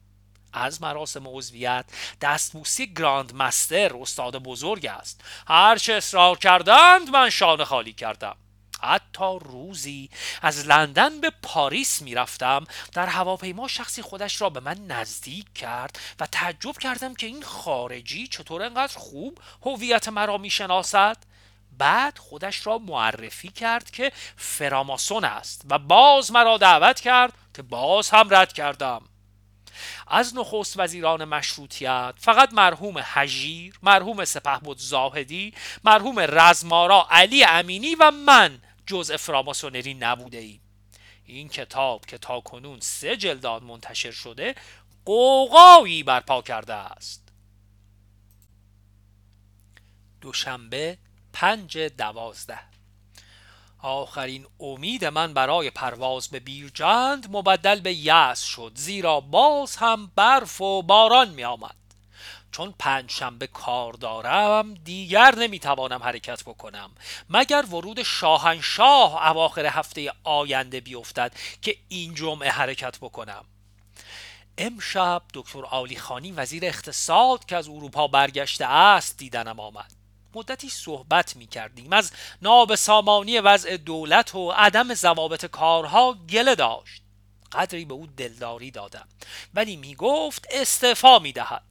از 0.54 0.82
مراسم 0.82 1.24
عضویت 1.28 1.86
دستبوسی 2.22 2.94
گراند 2.94 3.36
مستر 3.36 3.92
استاد 4.02 4.38
بزرگ 4.38 4.86
است. 4.86 5.22
هرچه 5.48 5.94
اصرار 5.94 6.38
کردند 6.38 7.10
من 7.10 7.30
شانه 7.30 7.66
خالی 7.66 7.94
کردم. 7.94 8.36
حتی 8.84 9.40
روزی 9.42 10.10
از 10.42 10.68
لندن 10.68 11.22
به 11.22 11.32
پاریس 11.42 12.02
می‌رفتم. 12.02 12.66
در 12.94 13.08
هواپیما 13.08 13.68
شخصی 13.68 14.02
خودش 14.02 14.42
را 14.42 14.50
به 14.50 14.60
من 14.60 14.86
نزدیک 14.88 15.54
کرد 15.54 16.00
و 16.20 16.26
تعجب 16.26 16.78
کردم 16.78 17.16
که 17.16 17.28
این 17.28 17.44
خارجی 17.44 18.28
چطور 18.28 18.64
انقدر 18.64 18.98
خوب 18.98 19.40
هویت 19.66 20.08
مرا 20.08 20.38
می‌شناسد. 20.38 21.18
بعد 21.82 22.18
خودش 22.18 22.68
را 22.68 22.78
معرفی 22.78 23.50
کرد 23.50 23.92
که 23.92 24.12
فراماسون 24.36 25.26
است 25.26 25.62
و 25.70 25.80
باز 25.80 26.32
مرا 26.32 26.58
دعوت 26.58 27.00
کرد 27.00 27.34
که 27.54 27.62
باز 27.62 28.10
هم 28.10 28.34
رد 28.34 28.54
کردم. 28.54 29.02
از 30.08 30.36
نخست 30.36 30.80
وزیران 30.80 31.26
مشروطیت 31.26 32.14
فقط 32.18 32.54
مرحوم 32.54 32.98
حجیر 32.98 33.80
مرحوم 33.84 34.26
سپهبد 34.26 34.78
زاهدی 34.78 35.54
مرحوم 35.84 36.20
رزمارا 36.20 37.08
علی 37.12 37.44
امینی 37.44 37.96
و 37.96 38.12
من 38.12 38.62
جزء 38.86 39.18
فراماسونری 39.18 39.94
نبوده 39.94 40.38
ایم 40.38 40.62
این 41.26 41.50
کتاب 41.50 42.06
که 42.06 42.18
تا 42.18 42.40
کنون 42.40 42.80
سه 42.80 43.18
جلدان 43.18 43.64
منتشر 43.64 44.12
شده 44.12 44.56
قوقایی 45.06 46.04
برپا 46.04 46.42
کرده 46.42 46.74
است. 46.74 47.28
دوشنبه 50.22 50.98
پنج 51.34 51.78
دوازده. 51.78 52.60
آخرین 53.80 54.46
امید 54.60 55.06
من 55.06 55.34
برای 55.34 55.70
پرواز 55.70 56.28
به 56.28 56.40
بیرجند 56.40 57.28
مبدل 57.32 57.80
به 57.80 57.94
یأس 57.94 58.44
شد 58.44 58.72
زیرا 58.76 59.20
باز 59.20 59.76
هم 59.76 60.12
برف 60.16 60.62
و 60.62 60.82
باران 60.82 61.30
می 61.30 61.44
آمد 61.44 61.76
چون 62.52 62.74
پنج 62.80 63.12
شنبه 63.12 63.48
کار 63.48 63.94
دارم 63.94 64.74
دیگر 64.74 65.36
نمی‌توانم 65.36 66.04
حرکت 66.04 66.44
بکنم. 66.44 66.92
مگر 67.30 67.66
ورود 67.72 68.04
شاهنشاه 68.04 69.28
اواخر 69.28 69.66
هفته 69.66 70.14
آینده 70.24 70.80
بیفتد 70.80 71.34
که 71.62 71.78
این 71.88 72.16
جمعه 72.16 72.50
حرکت 72.50 72.98
بکنم؟ 72.98 73.46
امشب 74.58 75.22
دکتر 75.34 75.66
آلی 75.66 75.96
خانی 75.96 76.32
وزیر 76.32 76.66
اقتصاد 76.66 77.46
که 77.46 77.58
از 77.58 77.68
اروپا 77.68 78.08
برگشته 78.08 78.66
است 78.66 79.18
دیدنم 79.18 79.60
آمد. 79.60 80.01
مدتی 80.36 80.70
صحبت 80.70 81.36
می 81.36 81.48
کردیم 81.48 81.94
از 81.94 82.12
نابسامانی 82.42 83.40
وضع 83.40 83.78
دولت 83.78 84.36
و 84.36 84.52
عدم 84.52 84.94
ضوابط 84.94 85.46
کارها 85.46 86.14
گله 86.14 86.56
داشت. 86.56 87.04
قدری 87.52 87.86
به 87.86 87.94
او 87.94 88.08
دلداری 88.08 88.72
دادم. 88.72 89.08
ولی 89.54 89.76
می 89.76 89.96
گفت 89.96 90.48
استعفا 90.52 91.20
می 91.20 91.32
دهد 91.32 91.64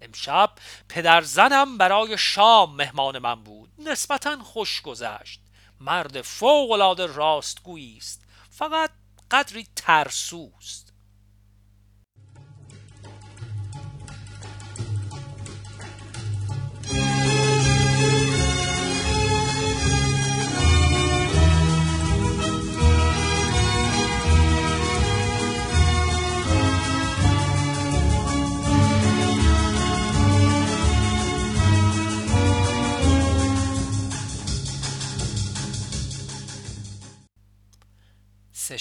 امشب 0.00 0.50
پدر 0.88 1.20
زنم 1.22 1.78
برای 1.78 2.18
شام 2.18 2.76
مهمان 2.76 3.18
من 3.18 3.44
بود. 3.44 3.70
نسبتا 3.78 4.42
خوش 4.42 4.82
گذشت. 4.82 5.40
مرد 5.80 6.22
فوق 6.22 6.70
العاده 6.70 7.06
راستگویی 7.06 7.96
است. 7.96 8.22
فقط 8.50 8.90
قدری 9.30 9.66
ترسوست. 9.76 10.83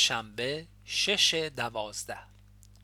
سهشنبه 0.03 0.67
شش 0.85 1.33
دوازده. 1.33 2.17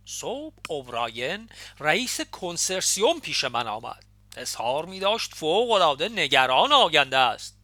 صبح 0.05 0.53
اوبراین 0.69 1.49
رئیس 1.79 2.21
کنسرسیوم 2.21 3.19
پیش 3.19 3.43
من 3.43 3.67
آمد. 3.67 4.05
اظهار 4.37 4.85
می 4.85 4.99
داشت 4.99 5.35
فوق 5.35 5.71
العاده 5.71 6.09
نگران 6.09 6.73
آینده 6.73 7.17
است. 7.17 7.57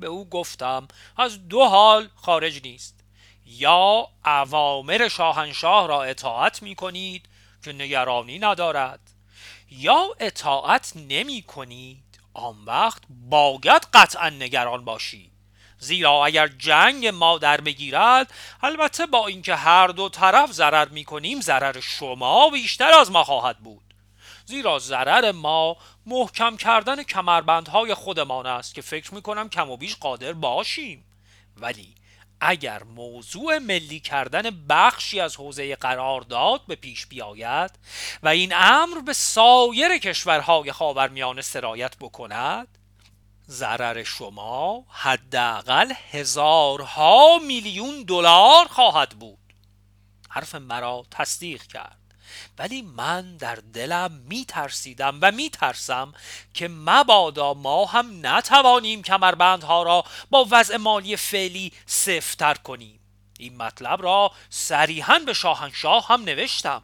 به 0.00 0.06
او 0.06 0.28
گفتم 0.28 0.88
از 1.16 1.48
دو 1.48 1.64
حال 1.64 2.08
خارج 2.16 2.60
نیست. 2.64 3.00
یا 3.46 4.08
اوامر 4.24 5.08
شاهنشاه 5.08 5.88
را 5.88 6.02
اطاعت 6.02 6.62
می 6.62 6.74
کنید 6.74 7.28
که 7.64 7.72
نگرانی 7.72 8.38
ندارد 8.38 9.00
یا 9.70 10.08
اطاعت 10.20 10.92
نمی 10.96 11.42
کنید 11.42 12.20
آن 12.34 12.64
وقت 12.64 13.02
باید 13.08 13.82
قطعا 13.94 14.30
نگران 14.30 14.84
باشید. 14.84 15.31
زیرا 15.82 16.24
اگر 16.24 16.48
جنگ 16.48 17.06
ما 17.06 17.38
در 17.38 17.60
بگیرد 17.60 18.34
البته 18.62 19.06
با 19.06 19.26
اینکه 19.26 19.54
هر 19.54 19.86
دو 19.86 20.08
طرف 20.08 20.52
ضرر 20.52 20.88
می 20.88 21.04
کنیم 21.04 21.40
ضرر 21.40 21.80
شما 21.80 22.50
بیشتر 22.50 22.94
از 22.94 23.10
ما 23.10 23.24
خواهد 23.24 23.58
بود. 23.58 23.94
زیرا 24.46 24.78
ضرر 24.78 25.32
ما 25.32 25.76
محکم 26.06 26.56
کردن 26.56 27.02
کمربندهای 27.02 27.94
خودمان 27.94 28.46
است 28.46 28.74
که 28.74 28.82
فکر 28.82 29.14
می 29.14 29.22
کنم 29.22 29.48
کم 29.48 29.70
و 29.70 29.76
بیش 29.76 29.96
قادر 29.96 30.32
باشیم. 30.32 31.04
ولی 31.56 31.94
اگر 32.40 32.82
موضوع 32.82 33.58
ملی 33.58 34.00
کردن 34.00 34.66
بخشی 34.68 35.20
از 35.20 35.36
حوزه 35.36 35.76
قرارداد 35.76 36.60
به 36.68 36.74
پیش 36.74 37.06
بیاید 37.06 37.70
و 38.22 38.28
این 38.28 38.52
امر 38.54 39.00
به 39.00 39.12
سایر 39.12 39.98
کشورهای 39.98 40.72
خاورمیانه 40.72 41.42
سرایت 41.42 41.96
بکند 42.00 42.78
ضرر 43.50 44.02
شما 44.02 44.84
حداقل 44.88 45.92
هزارها 46.10 47.38
میلیون 47.46 48.02
دلار 48.02 48.68
خواهد 48.68 49.08
بود. 49.10 49.38
حرف 50.28 50.54
مرا 50.54 51.06
تصدیق 51.10 51.62
کرد. 51.62 51.98
ولی 52.58 52.82
من 52.82 53.36
در 53.36 53.54
دلم 53.54 54.12
می 54.12 54.44
ترسیدم 54.44 55.18
و 55.22 55.32
می 55.32 55.50
ترسم 55.50 56.12
که 56.54 56.68
مبادا 56.68 57.54
ما 57.54 57.84
هم 57.84 58.26
نتوانیم 58.26 59.02
کمربندها 59.02 59.82
را 59.82 60.04
با 60.30 60.46
وضع 60.50 60.76
مالی 60.76 61.16
فعلی 61.16 61.72
سفتر 61.86 62.54
کنیم. 62.54 63.00
این 63.38 63.56
مطلب 63.56 64.02
را 64.02 64.32
صریحا 64.50 65.18
به 65.18 65.32
شاهنشاه 65.32 66.06
هم 66.06 66.22
نوشتم. 66.22 66.82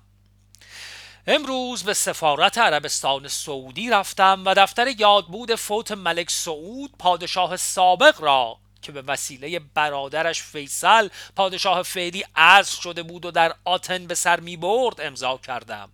امروز 1.30 1.84
به 1.84 1.94
سفارت 1.94 2.58
عربستان 2.58 3.28
سعودی 3.28 3.90
رفتم 3.90 4.42
و 4.46 4.54
دفتر 4.54 4.86
یادبود 4.86 5.54
فوت 5.54 5.92
ملک 5.92 6.30
سعود 6.30 6.90
پادشاه 6.98 7.56
سابق 7.56 8.20
را 8.20 8.58
که 8.82 8.92
به 8.92 9.02
وسیله 9.02 9.58
برادرش 9.74 10.42
فیصل 10.42 11.08
پادشاه 11.36 11.82
فعلی 11.82 12.24
عرض 12.36 12.70
شده 12.70 13.02
بود 13.02 13.24
و 13.24 13.30
در 13.30 13.54
آتن 13.64 14.06
به 14.06 14.14
سر 14.14 14.40
می 14.40 14.56
برد 14.56 15.00
امضا 15.00 15.36
کردم. 15.36 15.90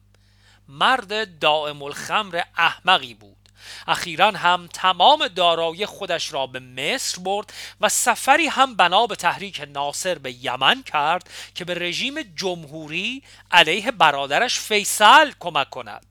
مرد 0.68 1.38
دائم 1.38 1.83
الخمر 1.83 2.42
احمقی 2.57 3.14
بود. 3.14 3.44
اخیرا 3.87 4.31
هم 4.31 4.68
تمام 4.72 5.29
دارایی 5.29 5.87
خودش 5.87 6.33
را 6.33 6.46
به 6.46 6.61
مصر 6.61 7.22
برد 7.22 7.53
و 7.81 7.88
سفری 7.88 8.46
هم 8.46 8.74
بنا 8.77 9.07
به 9.07 9.16
تحریک 9.16 9.61
ناصر 9.68 10.18
به 10.18 10.44
یمن 10.44 10.83
کرد 10.83 11.31
که 11.55 11.64
به 11.64 11.74
رژیم 11.74 12.22
جمهوری 12.22 13.22
علیه 13.50 13.90
برادرش 13.90 14.59
فیصل 14.59 15.33
کمک 15.40 15.70
کند. 15.70 16.07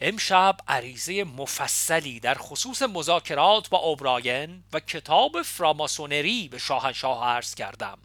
امشب 0.00 0.56
عریضه 0.68 1.24
مفصلی 1.24 2.20
در 2.20 2.34
خصوص 2.34 2.82
مذاکرات 2.82 3.68
با 3.68 3.78
اوبراین 3.78 4.64
و 4.72 4.80
کتاب 4.80 5.42
فراماسونری 5.42 6.48
به 6.48 6.58
شاهنشاه 6.58 7.24
عرض 7.24 7.54
کردم. 7.54 7.98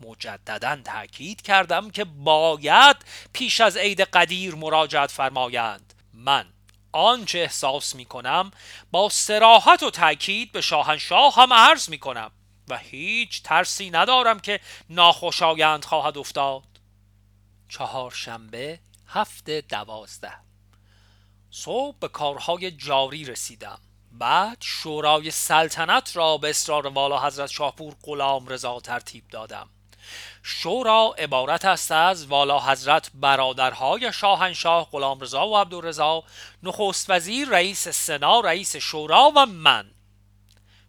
مجددا 0.00 0.78
تاکید 0.84 1.42
کردم 1.42 1.90
که 1.90 2.04
باید 2.04 2.96
پیش 3.32 3.60
از 3.60 3.76
عید 3.76 4.00
قدیر 4.00 4.54
مراجعت 4.54 5.10
فرمایند. 5.10 5.94
من 6.14 6.46
آنچه 6.96 7.38
احساس 7.38 7.94
می 7.94 8.04
کنم 8.04 8.50
با 8.90 9.08
سراحت 9.08 9.82
و 9.82 9.90
تاکید 9.90 10.52
به 10.52 10.60
شاهنشاه 10.60 11.34
هم 11.34 11.52
عرض 11.52 11.88
می 11.88 11.98
کنم 11.98 12.30
و 12.68 12.78
هیچ 12.78 13.42
ترسی 13.42 13.90
ندارم 13.90 14.40
که 14.40 14.60
ناخوشایند 14.90 15.84
خواهد 15.84 16.18
افتاد. 16.18 16.62
چهارشنبه 17.68 18.80
هفت 19.06 19.50
دوازده. 19.50 20.32
صبح 21.50 21.96
به 22.00 22.08
کارهای 22.08 22.70
جاری 22.70 23.24
رسیدم. 23.24 23.78
بعد 24.12 24.58
شورای 24.60 25.30
سلطنت 25.30 26.16
را 26.16 26.38
به 26.38 26.50
اصرار 26.50 26.86
والا 26.86 27.22
حضرت 27.22 27.50
شاهپور 27.50 27.94
غلام 28.02 28.48
رضا 28.48 28.80
ترتیب 28.80 29.28
دادم. 29.28 29.70
شورا 30.42 31.14
عبارت 31.18 31.64
است 31.64 31.92
از 31.92 32.26
والا 32.26 32.60
حضرت 32.60 33.10
برادرهای 33.14 34.12
شاهنشاه 34.12 34.88
غلام 34.90 35.20
رضا 35.20 35.48
و 35.48 35.58
عبدالرضا 35.58 36.22
نخست 36.62 37.10
وزیر 37.10 37.48
رئیس 37.48 37.88
سنا 37.88 38.40
رئیس 38.40 38.76
شورا 38.76 39.32
و 39.36 39.46
من. 39.46 39.90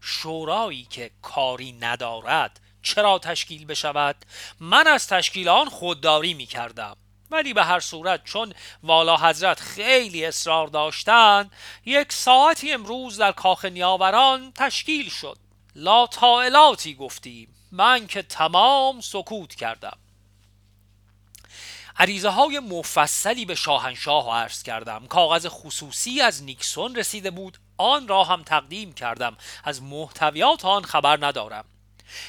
شورایی 0.02 0.88
که 0.90 1.12
کاری 1.22 1.72
ندارد 1.72 2.60
چرا 2.82 3.20
تشکیل 3.20 3.66
بشود؟ 3.66 4.16
من 4.60 4.88
از 4.88 5.08
تشکیل 5.08 5.50
آن 5.50 5.70
خودداری 5.70 6.34
می 6.34 6.46
کردم 6.46 6.98
ولی 7.32 7.54
به 7.54 7.64
هر 7.64 7.80
صورت 7.80 8.24
چون 8.24 8.54
والا 8.84 9.18
حضرت 9.18 9.60
خیلی 9.60 10.26
اصرار 10.26 10.68
داشتند 10.68 11.52
یک 11.86 12.14
ساعتی 12.14 12.72
امروز 12.72 13.18
در 13.18 13.32
کاخ 13.32 13.66
نیاوران 13.66 14.52
تشکیل 14.52 15.10
شد. 15.10 15.38
لا 15.76 16.08
تائلاتی 16.08 16.96
گفتیم. 16.96 17.57
من 17.72 18.08
که 18.08 18.22
تمام 18.22 19.02
سکوت 19.02 19.56
کردم. 19.56 19.98
عریضه 22.00 22.30
های 22.30 22.60
مفصلی 22.60 23.46
به 23.46 23.56
شاهنشاه 23.56 24.36
عرض 24.36 24.64
کردم. 24.64 25.08
کاغذ 25.08 25.48
خصوصی 25.50 26.22
از 26.22 26.44
نیکسون 26.44 26.96
رسیده 26.96 27.32
بود. 27.32 27.58
آن 27.78 28.08
را 28.08 28.24
هم 28.24 28.44
تقدیم 28.44 28.94
کردم. 28.94 29.38
از 29.64 29.82
محتویات 29.82 30.66
آن 30.66 30.84
خبر 30.84 31.26
ندارم. 31.26 31.66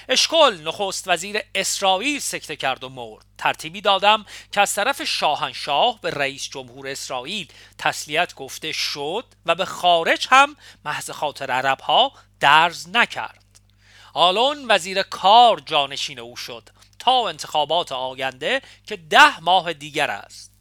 اشکل 0.08 0.60
نخست 0.64 1.08
وزیر 1.08 1.40
اسرائیل 1.54 2.20
سکته 2.20 2.56
کرد 2.56 2.84
و 2.84 2.88
مرد. 2.88 3.24
ترتیبی 3.38 3.80
دادم 3.80 4.26
که 4.52 4.60
از 4.60 4.74
طرف 4.74 5.04
شاهنشاه 5.04 6.00
به 6.00 6.10
رئیس 6.10 6.48
جمهور 6.48 6.88
اسرائیل 6.88 7.52
تسلیت 7.78 8.34
گفته 8.34 8.72
شد 8.72 9.24
و 9.46 9.54
به 9.54 9.64
خارج 9.64 10.26
هم 10.30 10.56
محض 10.84 11.10
خاطر 11.10 11.50
عرب 11.50 11.80
ها 11.80 12.12
درز 12.40 12.88
نکرد. 12.88 13.47
آلون 14.18 14.64
وزیر 14.68 15.02
کار 15.02 15.60
جانشین 15.60 16.18
او 16.18 16.36
شد 16.36 16.68
تا 16.98 17.28
انتخابات 17.28 17.92
آینده 17.92 18.62
که 18.86 18.96
ده 18.96 19.40
ماه 19.40 19.72
دیگر 19.72 20.10
است. 20.10 20.52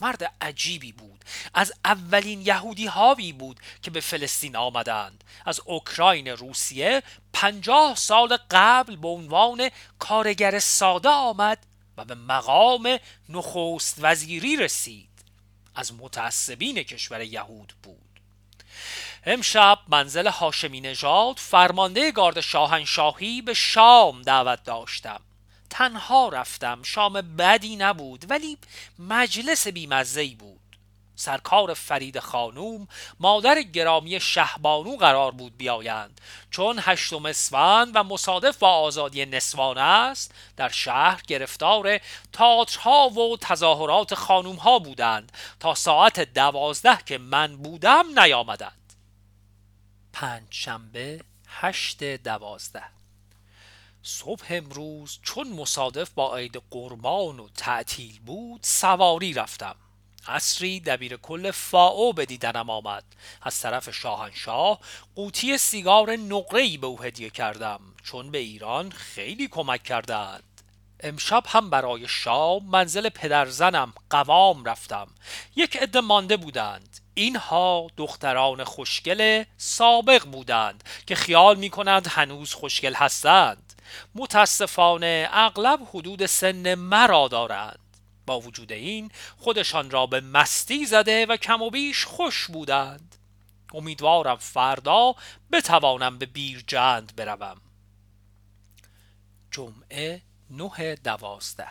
مرد 0.00 0.34
عجیبی 0.40 0.92
بود. 0.92 1.24
از 1.54 1.72
اولین 1.84 2.40
یهودی 2.40 2.86
هاوی 2.86 3.32
بود 3.32 3.60
که 3.82 3.90
به 3.90 4.00
فلسطین 4.00 4.56
آمدند. 4.56 5.24
از 5.44 5.60
اوکراین 5.64 6.28
روسیه 6.28 7.02
پنجاه 7.32 7.94
سال 7.94 8.38
قبل 8.50 8.96
به 8.96 9.08
عنوان 9.08 9.70
کارگر 9.98 10.58
ساده 10.58 11.08
آمد 11.08 11.66
و 11.96 12.04
به 12.04 12.14
مقام 12.14 12.98
نخست 13.28 13.96
وزیری 13.98 14.56
رسید. 14.56 15.08
از 15.74 15.92
متعصبین 15.94 16.82
کشور 16.82 17.20
یهود 17.20 17.72
بود. 17.82 18.07
امشب 19.30 19.78
منزل 19.88 20.26
هاشمی 20.26 20.80
نژاد 20.80 21.36
فرمانده 21.36 22.12
گارد 22.12 22.40
شاهنشاهی 22.40 23.42
به 23.42 23.54
شام 23.54 24.22
دعوت 24.22 24.64
داشتم. 24.64 25.20
تنها 25.70 26.28
رفتم 26.28 26.82
شام 26.82 27.12
بدی 27.12 27.76
نبود 27.76 28.24
ولی 28.30 28.58
مجلس 28.98 29.68
بیمزهی 29.68 30.34
بود. 30.34 30.60
سرکار 31.16 31.74
فرید 31.74 32.18
خانوم 32.18 32.88
مادر 33.20 33.62
گرامی 33.62 34.20
شهبانو 34.20 34.96
قرار 34.96 35.30
بود 35.30 35.56
بیایند. 35.56 36.20
چون 36.50 36.80
هشتم 36.82 37.26
اسفند 37.26 37.92
و 37.94 38.02
مصادف 38.02 38.58
با 38.58 38.68
آزادی 38.68 39.26
نسوان 39.26 39.78
است 39.78 40.34
در 40.56 40.68
شهر 40.68 41.22
گرفتار 41.26 42.00
تاترها 42.32 43.08
و 43.08 43.36
تظاهرات 43.36 44.14
خانوم 44.14 44.56
ها 44.56 44.78
بودند. 44.78 45.32
تا 45.60 45.74
ساعت 45.74 46.20
دوازده 46.34 46.98
که 47.06 47.18
من 47.18 47.56
بودم 47.56 48.20
نیامدند. 48.20 48.77
پنج 50.20 50.46
شنبه 50.50 51.20
هشت 51.48 52.04
دوازده. 52.04 52.82
صبح 54.02 54.46
امروز 54.50 55.18
چون 55.22 55.52
مصادف 55.52 56.10
با 56.10 56.36
عید 56.36 56.62
قربان 56.70 57.40
و 57.40 57.48
تعطیل 57.48 58.20
بود 58.20 58.60
سواری 58.62 59.32
رفتم. 59.32 59.74
عصری 60.28 60.80
دبیر 60.80 61.16
کل 61.16 61.50
فاو 61.50 62.12
به 62.12 62.26
دیدنم 62.26 62.70
آمد. 62.70 63.04
از 63.42 63.60
طرف 63.60 63.90
شاهنشاه 63.90 64.80
قوطی 65.14 65.58
سیگار 65.58 66.10
نقره‌ای 66.16 66.76
به 66.76 66.86
او 66.86 67.02
هدیه 67.02 67.30
کردم 67.30 67.80
چون 68.04 68.30
به 68.30 68.38
ایران 68.38 68.90
خیلی 68.90 69.48
کمک 69.48 69.82
کردند. 69.82 70.62
امشب 71.00 71.44
هم 71.46 71.70
برای 71.70 72.08
شام 72.08 72.66
منزل 72.66 73.08
پدرزنم 73.08 73.92
قوام 74.10 74.64
رفتم. 74.64 75.08
یک 75.56 75.76
عده 75.76 76.00
مانده 76.00 76.36
بودند. 76.36 77.07
اینها 77.18 77.86
دختران 77.96 78.64
خوشگل 78.64 79.44
سابق 79.56 80.24
بودند 80.24 80.84
که 81.06 81.14
خیال 81.14 81.58
می 81.58 81.70
کنند 81.70 82.06
هنوز 82.06 82.52
خوشگل 82.52 82.94
هستند. 82.94 83.82
متاسفانه 84.14 85.28
اغلب 85.32 85.80
حدود 85.94 86.26
سن 86.26 86.74
مرا 86.74 87.28
دارند. 87.28 87.96
با 88.26 88.40
وجود 88.40 88.72
این 88.72 89.10
خودشان 89.36 89.90
را 89.90 90.06
به 90.06 90.20
مستی 90.20 90.86
زده 90.86 91.26
و 91.26 91.36
کم 91.36 91.62
و 91.62 91.70
بیش 91.70 92.04
خوش 92.04 92.46
بودند. 92.46 93.16
امیدوارم 93.74 94.36
فردا 94.36 95.14
بتوانم 95.52 96.18
به 96.18 96.26
بیرجند 96.26 97.16
بروم. 97.16 97.60
جمعه 99.50 100.22
نه 100.50 100.94
دوازده. 100.94 101.68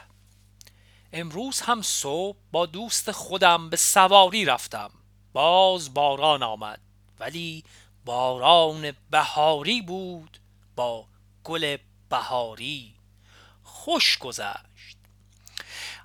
امروز 1.13 1.61
هم 1.61 1.81
صبح 1.81 2.37
با 2.51 2.65
دوست 2.65 3.11
خودم 3.11 3.69
به 3.69 3.77
سواری 3.77 4.45
رفتم. 4.45 4.91
باز 5.37 5.93
باران 5.93 6.43
آمد 6.43 6.79
ولی 7.19 7.63
باران 8.05 8.93
بهاری 9.09 9.81
بود 9.81 10.37
با 10.75 11.05
گل 11.43 11.77
بهاری. 12.09 12.93
خوش 13.63 14.17
گذشت. 14.17 14.97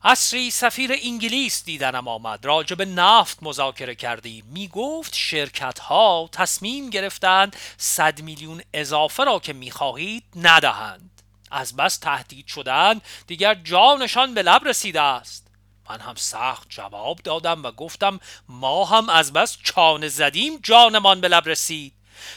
عصری 0.04 0.50
سفیر 0.50 0.92
انگلیس 1.02 1.64
دیدنم 1.64 2.08
آمد. 2.08 2.46
راجب 2.46 2.82
نفت 2.82 3.42
مذاکره 3.42 3.94
کردیم 3.94 4.44
می 4.46 4.68
گفت 4.68 5.14
شرکت 5.14 5.78
ها 5.78 6.28
تصمیم 6.32 6.90
گرفتند 6.90 7.56
صد 7.76 8.22
میلیون 8.22 8.62
اضافه 8.74 9.24
را 9.24 9.38
که 9.38 9.52
می 9.52 9.70
خواهید 9.70 10.24
ندهند. 10.36 11.22
از 11.50 11.76
بس 11.76 11.96
تهدید 11.96 12.46
شدن 12.46 13.00
دیگر 13.26 13.54
جانشان 13.54 14.34
به 14.34 14.42
لب 14.42 14.64
رسیده 14.64 15.00
است. 15.00 15.51
من 15.92 16.00
هم 16.00 16.14
سخت 16.14 16.66
جواب 16.70 17.18
دادم 17.24 17.62
و 17.62 17.70
گفتم 17.70 18.20
ما 18.48 18.84
هم 18.84 19.08
از 19.08 19.32
بس 19.32 19.58
چانه 19.62 20.08
زدیم 20.08 20.58
جانمان 20.62 21.20
به 21.20 21.28
لب 21.28 21.48
رسید. 21.48 21.92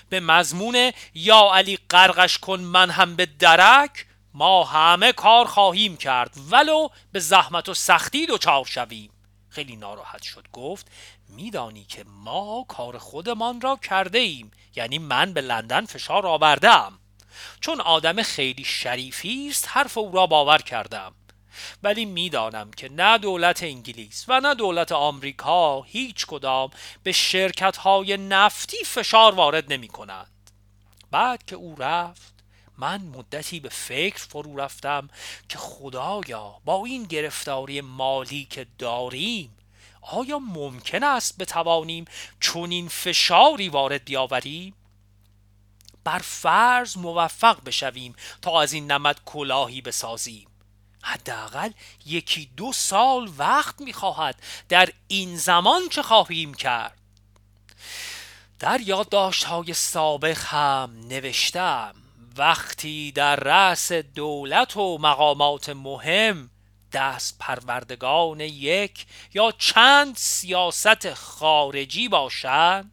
به 0.10 0.20
مضمون 0.20 0.92
یا 1.14 1.52
علی 1.54 1.80
قرقش 1.90 2.38
کن 2.38 2.60
من 2.60 2.90
هم 2.90 3.16
به 3.16 3.26
درک 3.26 4.06
ما 4.34 4.64
همه 4.64 5.12
کار 5.12 5.46
خواهیم 5.46 5.98
کرد 5.98 6.38
ولو 6.52 6.88
به 7.12 7.20
زحمت 7.20 7.70
و 7.70 7.74
سختی 7.74 8.26
دچار 8.26 8.66
شویم. 8.66 9.12
خیلی 9.50 9.76
ناراحت 9.76 10.24
شد 10.24 10.48
گفت 10.54 10.88
میدانی 11.30 11.86
که 11.86 12.06
ما 12.08 12.66
کار 12.68 12.98
خودمان 12.98 13.62
را 13.62 13.76
کرده 13.76 14.20
ایم 14.20 14.52
یعنی 14.76 15.00
من 15.00 15.34
به 15.34 15.42
لندن 15.42 15.86
فشار 15.86 16.28
آوردم. 16.28 17.00
چون 17.62 17.82
آدم 17.82 18.22
خیلی 18.22 18.64
شریفی 18.64 19.48
است 19.50 19.68
حرف 19.70 19.98
او 19.98 20.12
را 20.12 20.28
باور 20.28 20.62
کردم. 20.62 21.14
ولی 21.84 22.06
می‌دانم 22.06 22.72
که 22.72 22.90
نه 22.90 23.18
دولت 23.18 23.64
انگلیس 23.64 24.26
و 24.28 24.40
نه 24.40 24.56
دولت 24.56 24.92
آمریکا 24.92 25.82
هیچ 25.82 26.26
کدام 26.26 26.70
به 27.04 27.12
شرکت 27.12 27.78
های 27.78 28.18
نفتی 28.18 28.78
فشار 28.86 29.36
وارد 29.36 29.74
نمی 29.74 29.88
کنند 29.88 30.52
بعد 31.12 31.46
که 31.46 31.56
او 31.56 31.76
رفت 31.78 32.34
من 32.78 33.02
مدتی 33.02 33.60
به 33.60 33.70
فکر 33.70 34.18
فرو 34.18 34.58
رفتم 34.58 35.10
که 35.50 35.58
خدایا 35.58 36.56
با 36.66 36.86
این 36.86 37.04
گرفتاری 37.04 37.82
مالی 37.82 38.48
که 38.50 38.68
داریم 38.78 39.58
آیا 40.02 40.40
ممکن 40.40 41.04
است 41.04 41.38
بتوانیم 41.38 42.06
چون 42.40 42.72
این 42.72 42.88
فشاری 42.88 43.70
وارد 43.70 44.06
بیاوریم؟ 44.06 44.74
بر 46.04 46.20
فرض 46.20 46.98
موفق 46.98 47.64
بشویم 47.64 48.16
تا 48.42 48.62
از 48.62 48.74
این 48.74 48.92
نمد 48.92 49.20
کلاهی 49.26 49.82
بسازیم 49.82 50.48
حداقل 51.06 51.72
یکی 52.06 52.50
دو 52.58 52.74
سال 52.74 53.32
وقت 53.38 53.82
می‌خواهد 53.82 54.36
در 54.70 54.90
این 55.08 55.38
زمان 55.38 55.90
چه 55.90 56.02
خواهیم 56.04 56.54
کرد. 56.54 56.98
در 58.60 58.82
یادداشت 58.82 59.44
های 59.44 59.74
سابق 59.74 60.38
هم 60.38 61.00
نوشتم 61.08 61.96
وقتی 62.38 63.12
در 63.12 63.36
رأس 63.36 63.92
دولت 63.92 64.78
و 64.78 64.98
مقامات 64.98 65.70
مهم 65.70 66.50
دست 66.94 67.36
پروردگان 67.40 68.40
یک 68.40 69.06
یا 69.34 69.54
چند 69.58 70.16
سیاست 70.18 71.14
خارجی 71.14 72.08
باشند 72.08 72.92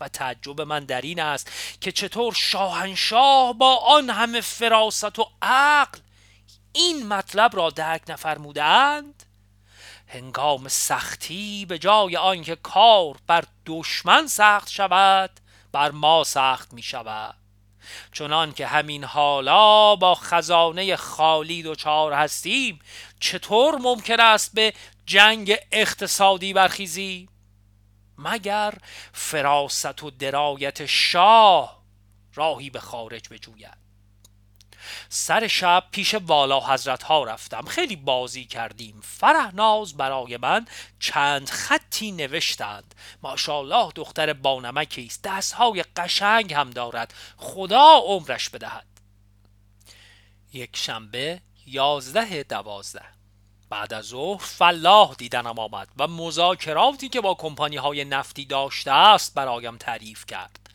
و 0.00 0.08
تعجب 0.08 0.60
من 0.60 0.84
در 0.84 1.00
این 1.00 1.20
است 1.20 1.52
که 1.80 1.92
چطور 1.92 2.34
شاهنشاه 2.34 3.52
با 3.52 3.76
آن 3.76 4.10
همه 4.10 4.40
فراست 4.40 5.18
و 5.18 5.26
عقل 5.42 5.98
این 6.72 7.08
مطلب 7.08 7.56
را 7.56 7.70
درک 7.70 8.02
نفرمودند؟ 8.08 9.24
هنگام 10.06 10.68
سختی 10.68 11.66
به 11.66 11.78
جای 11.78 12.16
آنکه 12.16 12.56
کار 12.56 13.16
بر 13.26 13.44
دشمن 13.66 14.26
سخت 14.26 14.68
شود 14.68 15.30
بر 15.72 15.90
ما 15.90 16.24
سخت 16.24 16.72
می 16.72 16.82
شود 16.82 17.34
چنان 18.12 18.52
که 18.52 18.66
همین 18.66 19.04
حالا 19.04 19.96
با 19.96 20.14
خزانه 20.14 20.96
خالی 20.96 21.62
دچار 21.62 22.12
هستیم 22.12 22.78
چطور 23.20 23.76
ممکن 23.76 24.20
است 24.20 24.54
به 24.54 24.72
جنگ 25.06 25.56
اقتصادی 25.72 26.52
برخیزی 26.52 27.28
مگر 28.18 28.74
فراست 29.12 30.02
و 30.02 30.10
درایت 30.10 30.86
شاه 30.86 31.82
راهی 32.34 32.70
به 32.70 32.80
خارج 32.80 33.28
بجوید؟ 33.28 33.79
سر 35.08 35.46
شب 35.48 35.84
پیش 35.90 36.14
والا 36.14 36.60
حضرت 36.60 37.02
ها 37.02 37.24
رفتم. 37.24 37.62
خیلی 37.62 37.96
بازی 37.96 38.44
کردیم. 38.44 39.00
فرهناز 39.02 39.96
برای 39.96 40.36
من 40.36 40.66
چند 41.00 41.48
خطی 41.48 42.12
نوشتند. 42.12 42.94
ماشاءالله 43.22 43.92
دختر 43.94 44.32
بانمکی 44.32 45.06
است. 45.06 45.22
دستهای 45.22 45.84
قشنگ 45.96 46.54
هم 46.54 46.70
دارد. 46.70 47.14
خدا 47.36 48.02
عمرش 48.04 48.48
بدهد. 48.48 48.86
یک 50.52 50.76
شنبه 50.76 51.40
یازده 51.66 52.42
دوازده. 52.42 53.04
بعد 53.70 53.94
از 53.94 54.04
ظهر 54.04 54.42
فلاح 54.42 55.14
دیدنم 55.14 55.58
آمد 55.58 55.88
و 55.96 56.08
مذاکراتی 56.08 57.08
که 57.08 57.20
با 57.20 57.34
کمپانی 57.34 57.76
های 57.76 58.04
نفتی 58.04 58.44
داشته 58.44 58.92
است 58.92 59.34
برایم 59.34 59.76
تعریف 59.76 60.26
کرد. 60.26 60.69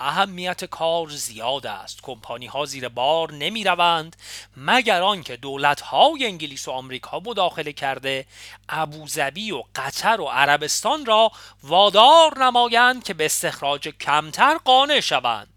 اهمیت 0.00 0.64
کار 0.64 1.08
زیاد 1.08 1.66
است. 1.66 2.02
کمپانی 2.02 2.46
ها 2.46 2.64
زیر 2.64 2.88
بار 2.88 3.32
نمی 3.32 3.64
روند 3.64 4.16
مگر 4.56 5.02
آنکه 5.02 5.36
دولت 5.36 5.80
های 5.80 6.26
انگلیس 6.26 6.68
و 6.68 6.70
آمریکا 6.70 7.20
مداخله 7.20 7.72
کرده 7.72 8.26
ابوظبی 8.68 9.50
و 9.50 9.62
قطر 9.74 10.20
و 10.20 10.26
عربستان 10.26 11.06
را 11.06 11.32
وادار 11.62 12.38
نمایند 12.38 13.04
که 13.04 13.14
به 13.14 13.24
استخراج 13.24 13.88
کمتر 13.88 14.58
قانع 14.64 15.00
شوند. 15.00 15.48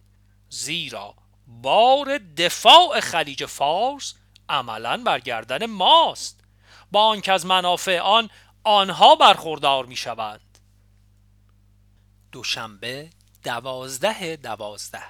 زیرا 0.49 1.13
بار 1.47 2.17
دفاع 2.17 2.99
خلیج 2.99 3.45
فارس 3.45 4.13
عملا 4.49 4.97
برگردن 4.97 5.65
ماست. 5.65 6.39
با 6.91 7.05
آنکه 7.05 7.31
از 7.31 7.45
منافع 7.45 7.99
آن 7.99 8.29
آنها 8.63 9.15
برخوردار 9.15 9.85
می 9.85 9.95
شوند 9.95 10.59
دوشنبه 12.31 13.09
دوازده 13.43 14.35
دوازده. 14.35 15.03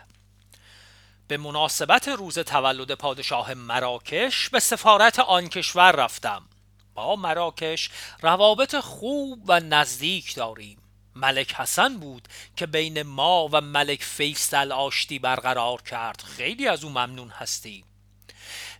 به 1.27 1.37
مناسبت 1.37 2.07
روز 2.07 2.39
تولد 2.39 2.91
پادشاه 2.91 3.53
مراکش 3.53 4.49
به 4.49 4.59
سفارت 4.59 5.19
آن 5.19 5.47
کشور 5.47 5.91
رفتم. 5.91 6.43
با 6.93 7.15
مراکش 7.15 7.89
روابط 8.21 8.75
خوب 8.75 9.43
و 9.47 9.59
نزدیک 9.59 10.35
داریم. 10.35 10.77
ملک 11.15 11.53
حسن 11.53 11.97
بود 11.97 12.27
که 12.55 12.65
بین 12.65 13.03
ما 13.03 13.49
و 13.51 13.61
ملک 13.61 14.03
فیصل 14.03 14.71
آشتی 14.71 15.19
برقرار 15.19 15.81
کرد. 15.81 16.21
خیلی 16.21 16.67
از 16.67 16.83
او 16.83 16.89
ممنون 16.89 17.29
هستیم. 17.29 17.85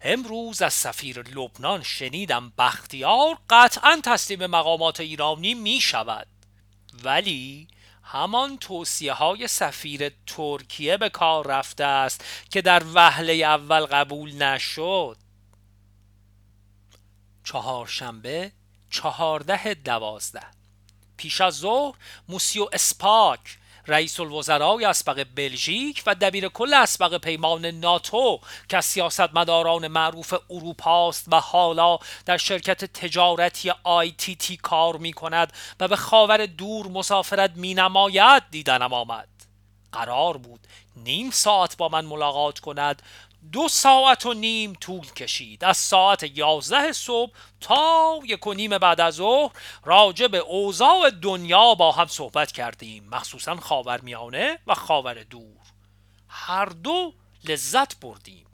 امروز 0.01 0.61
از 0.61 0.73
سفیر 0.73 1.21
لبنان 1.21 1.83
شنیدم 1.83 2.53
بختیار 2.57 3.37
قطعا 3.49 3.99
تسلیم 4.03 4.45
مقامات 4.45 4.99
ایرانی 4.99 5.53
می 5.53 5.81
شود 5.81 6.27
ولی 7.03 7.67
همان 8.03 8.57
توصیه 8.57 9.13
های 9.13 9.47
سفیر 9.47 10.11
ترکیه 10.27 10.97
به 10.97 11.09
کار 11.09 11.47
رفته 11.47 11.83
است 11.83 12.25
که 12.51 12.61
در 12.61 12.83
وهله 12.93 13.33
اول 13.33 13.85
قبول 13.85 14.43
نشد. 14.43 15.17
چهارشنبه 17.43 18.51
چهارده 18.89 19.73
دوازده. 19.73 20.45
پیش 21.17 21.41
از 21.41 21.57
ظهر 21.57 21.95
موسیو 22.29 22.67
اسپاک 22.73 23.57
رئیس 23.87 24.19
الوزرای 24.19 24.85
اسبق 24.85 25.25
بلژیک 25.35 26.03
و 26.05 26.15
دبیر 26.15 26.47
کل 26.47 26.73
اسبق 26.73 27.17
پیمان 27.17 27.65
ناتو 27.65 28.39
که 28.69 28.81
سیاستمداران 28.81 29.87
معروف 29.87 30.33
اروپاست 30.49 31.25
و 31.31 31.39
حالا 31.39 31.97
در 32.25 32.37
شرکت 32.37 32.85
تجارتی 32.85 33.71
آی 33.83 34.11
تی 34.11 34.35
تی 34.35 34.57
کار 34.57 34.97
می 34.97 35.13
کند 35.13 35.53
و 35.79 35.87
به 35.87 35.95
خاور 35.95 36.45
دور 36.45 36.87
مسافرت 36.87 37.51
می 37.55 37.73
نماید 37.73 38.43
دیدنم 38.51 38.93
آمد. 38.93 39.27
قرار 39.91 40.37
بود 40.37 40.67
نیم 40.95 41.31
ساعت 41.31 41.77
با 41.77 41.89
من 41.89 42.05
ملاقات 42.05 42.59
کند 42.59 43.01
دو 43.51 43.67
ساعت 43.67 44.25
و 44.25 44.33
نیم 44.33 44.73
طول 44.73 45.11
کشید. 45.11 45.63
از 45.63 45.77
ساعت 45.77 46.37
یازده 46.37 46.91
صبح 46.91 47.31
تا 47.61 48.19
یک 48.25 48.47
و 48.47 48.53
نیم 48.53 48.77
بعد 48.77 49.01
از 49.01 49.13
ظهر 49.13 49.51
راجع 49.85 50.27
به 50.27 50.37
اوضاع 50.37 51.09
دنیا 51.21 51.75
با 51.75 51.91
هم 51.91 52.07
صحبت 52.07 52.51
کردیم. 52.51 53.09
مخصوصا 53.11 53.55
خاورمیانه 53.55 54.59
و 54.67 54.73
خاور 54.73 55.23
دور. 55.23 55.61
هر 56.27 56.65
دو 56.65 57.13
لذت 57.43 57.99
بردیم. 57.99 58.45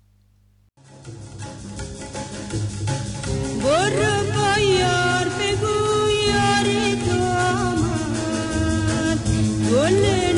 برو 3.64 4.32
با 4.32 4.58
یار 4.62 5.30
بگو 5.30 6.10
یار 6.10 6.96
تو 7.06 7.24
آمد. 7.58 9.20
گل 9.72 10.30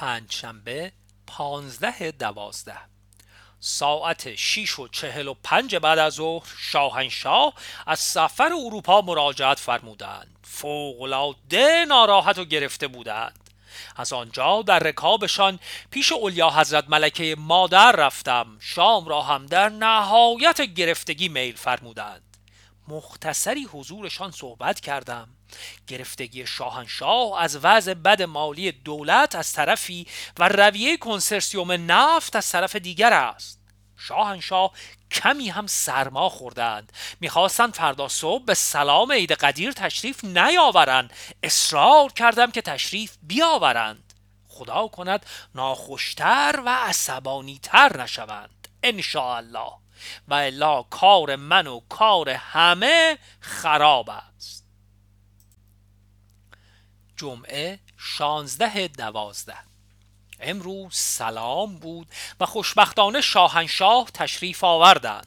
پنجشنبه 0.00 0.92
پانزده 1.26 2.10
دوازده. 2.10 2.78
ساعت 3.60 4.34
شیش 4.34 4.78
و 4.78 4.88
چهل 4.88 5.28
و 5.28 5.34
پنج 5.42 5.76
بعد 5.76 5.98
از 5.98 6.14
ظهر 6.14 6.48
شاهنشاه 6.58 7.54
از 7.86 7.98
سفر 7.98 8.52
اروپا 8.52 9.00
مراجعت 9.00 9.58
فرمودند. 9.58 10.36
فوقالعاده 10.42 11.84
ناراحت 11.88 12.38
و 12.38 12.44
گرفته 12.44 12.88
بودند. 12.88 13.50
از 13.96 14.12
آنجا 14.12 14.62
در 14.62 14.78
رکابشان 14.78 15.58
پیش 15.90 16.12
اولیا 16.12 16.50
حضرت 16.50 16.84
ملکه 16.88 17.36
مادر 17.38 17.92
رفتم. 17.92 18.58
شام 18.60 19.08
را 19.08 19.22
هم 19.22 19.46
در 19.46 19.68
نهایت 19.68 20.60
گرفتگی 20.60 21.28
میل 21.28 21.56
فرمودند. 21.56 22.36
مختصری 22.88 23.64
حضورشان 23.64 24.30
صحبت 24.30 24.80
کردم. 24.80 25.28
گرفتگی 25.86 26.46
شاهنشاه 26.46 27.42
از 27.42 27.58
وضع 27.62 27.94
بد 27.94 28.22
مالی 28.22 28.72
دولت 28.72 29.34
از 29.34 29.52
طرفی 29.52 30.06
و 30.38 30.48
رویه 30.48 30.96
کنسرسیوم 30.96 31.92
نفت 31.92 32.36
از 32.36 32.50
طرف 32.50 32.76
دیگر 32.76 33.12
است. 33.12 33.60
شاهنشاه 33.96 34.72
کمی 35.10 35.48
هم 35.48 35.66
سرما 35.66 36.28
خوردند. 36.28 36.92
می‌خواستند 37.20 37.74
فردا 37.74 38.08
صبح 38.08 38.44
به 38.44 38.54
سلام 38.54 39.12
عید 39.12 39.32
قدیر 39.32 39.72
تشریف 39.72 40.24
نیاورند. 40.24 41.12
اصرار 41.42 42.12
کردم 42.12 42.50
که 42.50 42.62
تشریف 42.62 43.16
بیاورند. 43.22 44.12
خدا 44.48 44.88
کند 44.88 45.26
ناخوشتر 45.54 46.62
و 46.66 46.76
عصبانیتر 46.76 48.02
نشوند. 48.02 48.68
الله 49.14 49.72
و 50.28 50.34
الا 50.34 50.82
کار 50.82 51.36
من 51.36 51.66
و 51.66 51.80
کار 51.88 52.30
همه 52.30 53.18
خراب 53.40 54.10
است. 54.10 54.59
جمعه 57.20 57.78
شانزده 57.98 58.88
دوازده. 58.88 59.56
امروز 60.40 60.96
سلام 60.96 61.78
بود 61.78 62.06
و 62.40 62.46
خوشبختانه 62.46 63.20
شاهنشاه 63.20 64.10
تشریف 64.14 64.64
آوردند. 64.64 65.26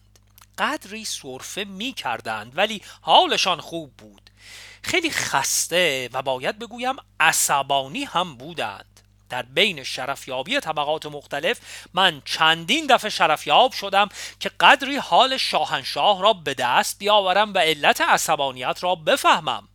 قدری 0.57 1.05
صرفه 1.05 1.63
می 1.63 1.93
کردند 1.93 2.57
ولی 2.57 2.81
حالشان 3.01 3.61
خوب 3.61 3.93
بود. 3.97 4.29
خیلی 4.83 5.11
خسته 5.11 6.09
و 6.13 6.21
باید 6.21 6.59
بگویم 6.59 6.95
عصبانی 7.19 8.03
هم 8.03 8.35
بودند. 8.35 8.99
در 9.29 9.41
بین 9.41 9.83
شرفیابی 9.83 10.59
طبقات 10.59 11.05
مختلف 11.05 11.59
من 11.93 12.21
چندین 12.25 12.87
دفعه 12.87 13.09
شرفیاب 13.09 13.71
شدم 13.71 14.09
که 14.39 14.51
قدری 14.59 14.95
حال 14.95 15.37
شاهنشاه 15.37 16.21
را 16.21 16.33
به 16.33 16.53
دست 16.53 16.99
بیاورم 16.99 17.53
و 17.53 17.57
علت 17.57 18.01
عصبانیت 18.01 18.83
را 18.83 18.95
بفهمم. 18.95 19.69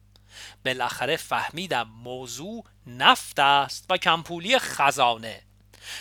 بالاخره 0.64 1.16
فهمیدم 1.16 1.88
موضوع 2.02 2.64
نفت 2.86 3.38
است 3.38 3.86
و 3.90 3.96
کمپولی 3.96 4.58
خزانه. 4.58 5.42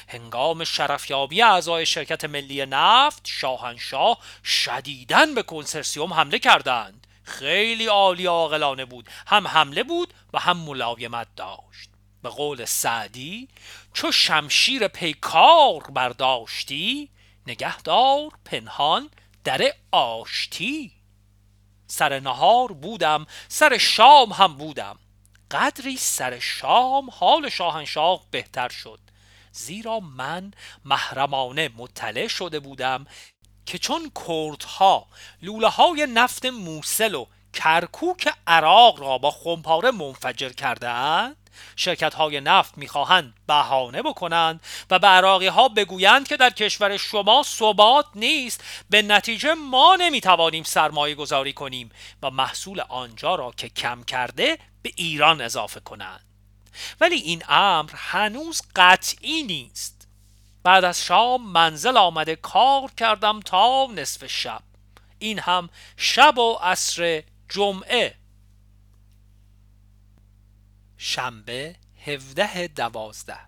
هنگام 0.07 0.63
شرفیابی 0.63 1.41
اعضای 1.41 1.85
شرکت 1.85 2.25
ملی 2.25 2.65
نفت 2.65 3.21
شاهنشاه 3.23 4.17
شدیداً 4.43 5.25
به 5.25 5.43
کنسرسیوم 5.43 6.13
حمله 6.13 6.39
کردند. 6.39 7.07
خیلی 7.23 7.85
عالی 7.85 8.25
عاقلانه 8.25 8.85
بود. 8.85 9.09
هم 9.27 9.47
حمله 9.47 9.83
بود 9.83 10.13
و 10.33 10.39
هم 10.39 10.57
ملایمت 10.57 11.27
داشت. 11.35 11.89
به 12.23 12.29
قول 12.29 12.65
سعدی 12.65 13.47
چو 13.93 14.11
شمشیر 14.11 14.87
پیکار 14.87 15.79
برداشتی 15.79 17.09
نگهدار 17.47 18.31
پنهان 18.45 19.09
در 19.43 19.73
آشتی. 19.91 20.96
سر 21.87 22.19
نهار 22.19 22.71
بودم 22.71 23.25
سر 23.47 23.77
شام 23.77 24.33
هم 24.33 24.53
بودم. 24.57 24.99
قدری 25.51 25.97
سر 25.97 26.39
شام 26.39 27.09
حال 27.09 27.49
شاهنشاه 27.49 28.21
بهتر 28.31 28.69
شد. 28.69 28.99
زیرا 29.51 29.99
من 29.99 30.51
محرمانه 30.85 31.69
مطلع 31.77 32.27
شده 32.27 32.59
بودم 32.59 33.05
که 33.65 33.77
چون 33.77 34.11
کردها 34.27 35.07
لوله 35.41 35.67
های 35.67 36.07
نفت 36.13 36.45
موسل 36.45 37.15
و 37.15 37.25
کرکوک 37.53 38.33
عراق 38.47 38.99
را 38.99 39.17
با 39.17 39.31
خمپاره 39.31 39.91
منفجر 39.91 40.49
کردهاند 40.49 41.46
شرکت 41.75 42.13
های 42.13 42.41
نفت 42.41 42.77
می‌خواهند 42.77 43.33
بهانه 43.47 44.01
بکنند 44.01 44.61
و 44.89 44.99
به 44.99 45.07
عراقی 45.07 45.47
ها 45.47 45.69
بگویند 45.69 46.27
که 46.27 46.37
در 46.37 46.49
کشور 46.49 46.97
شما 46.97 47.43
ثبات 47.43 48.05
نیست. 48.15 48.63
به 48.89 49.01
نتیجه 49.01 49.53
ما 49.53 49.95
نمی‌توانیم 49.95 50.63
سرمایه 50.63 51.15
گذاری 51.15 51.53
کنیم 51.53 51.91
و 52.23 52.29
محصول 52.29 52.81
آنجا 52.89 53.35
را 53.35 53.53
که 53.57 53.69
کم 53.69 54.03
کرده 54.03 54.57
به 54.81 54.91
ایران 54.95 55.41
اضافه 55.41 55.79
کنند. 55.79 56.25
ولی 57.01 57.15
این 57.15 57.43
امر 57.49 57.91
هنوز 57.95 58.61
قطعی 58.75 59.43
نیست. 59.43 60.07
بعد 60.63 60.85
از 60.85 61.05
شام 61.05 61.51
منزل 61.51 61.97
آمده 61.97 62.35
کار 62.35 62.91
کردم 62.97 63.39
تا 63.39 63.87
نصف 63.95 64.27
شب. 64.27 64.61
این 65.19 65.39
هم 65.39 65.69
شب 65.97 66.37
و 66.37 66.53
عصر 66.53 67.23
جمعه. 67.49 68.15
شنبه 70.97 71.75
17 72.05 72.67
دوازده. 72.67 73.39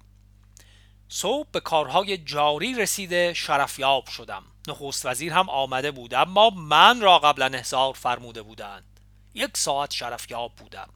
صبح 1.09 1.47
به 1.51 1.59
کارهای 1.59 2.17
جاری 2.17 2.75
رسیده 2.75 3.33
شرفیاب 3.33 4.07
شدم. 4.07 4.43
نخست 4.67 5.05
وزیر 5.05 5.33
هم 5.33 5.49
آمده 5.49 5.91
بود 5.91 6.13
اما 6.13 6.49
من 6.49 7.01
را 7.01 7.19
قبلا 7.19 7.45
احضار 7.45 7.93
فرموده 7.93 8.41
بودند. 8.41 8.99
یک 9.33 9.57
ساعت 9.57 9.91
شرفیاب 9.91 10.55
بودم. 10.55 10.89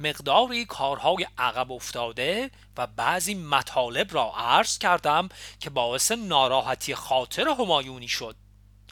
مقداری 0.00 0.64
کارهای 0.64 1.26
عقب 1.38 1.72
افتاده 1.72 2.50
و 2.76 2.86
بعضی 2.86 3.34
مطالب 3.34 4.14
را 4.14 4.32
عرض 4.36 4.78
کردم 4.78 5.28
که 5.60 5.70
باعث 5.70 6.12
ناراحتی 6.12 6.94
خاطر 6.94 7.48
همایونی 7.48 8.08
شد. 8.08 8.36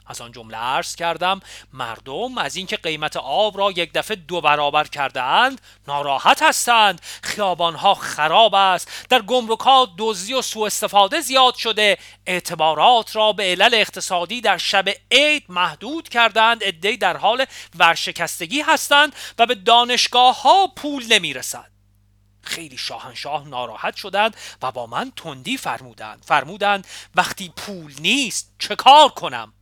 از 0.07 0.21
آن 0.21 0.31
جمله 0.31 0.57
عرض 0.57 0.95
کردم 0.95 1.39
مردم 1.73 2.37
از 2.37 2.55
اینکه 2.55 2.77
قیمت 2.77 3.17
آب 3.17 3.57
را 3.57 3.71
یک 3.71 3.93
دفعه 3.93 4.15
دو 4.15 4.41
برابر 4.41 4.83
کرده 4.83 5.21
اند 5.21 5.61
ناراحت 5.87 6.43
هستند. 6.43 7.01
خیابانها 7.23 7.93
خراب 7.93 8.55
است. 8.55 9.05
در 9.09 9.21
گمرکات 9.21 9.89
دزدی 9.97 10.33
و 10.33 10.41
سوء 10.41 10.65
استفاده 10.65 11.21
زیاد 11.21 11.55
شده. 11.55 11.97
اعتبارات 12.25 13.15
را 13.15 13.33
به 13.33 13.43
علل 13.43 13.73
اقتصادی 13.73 14.41
در 14.41 14.57
شب 14.57 14.85
عید 15.11 15.43
محدود 15.49 16.09
کردند 16.09 16.63
عدهای 16.63 16.97
در 16.97 17.17
حال 17.17 17.45
ورشکستگی 17.79 18.61
هستند 18.61 19.15
و 19.39 19.45
به 19.45 19.55
دانشگاه 19.55 20.41
ها 20.41 20.67
پول 20.67 21.13
نمی‌رسد. 21.13 21.71
خیلی 22.41 22.77
شاهنشاه 22.77 23.47
ناراحت 23.47 23.95
شدند 23.95 24.37
و 24.61 24.71
با 24.71 24.85
من 24.85 25.11
تندی 25.15 25.57
فرمودند. 25.57 26.23
فرمودند 26.27 26.87
وقتی 27.15 27.53
پول 27.57 27.93
نیست 27.99 28.55
چه 28.59 28.75
کار 28.75 29.09
کنم؟ 29.09 29.53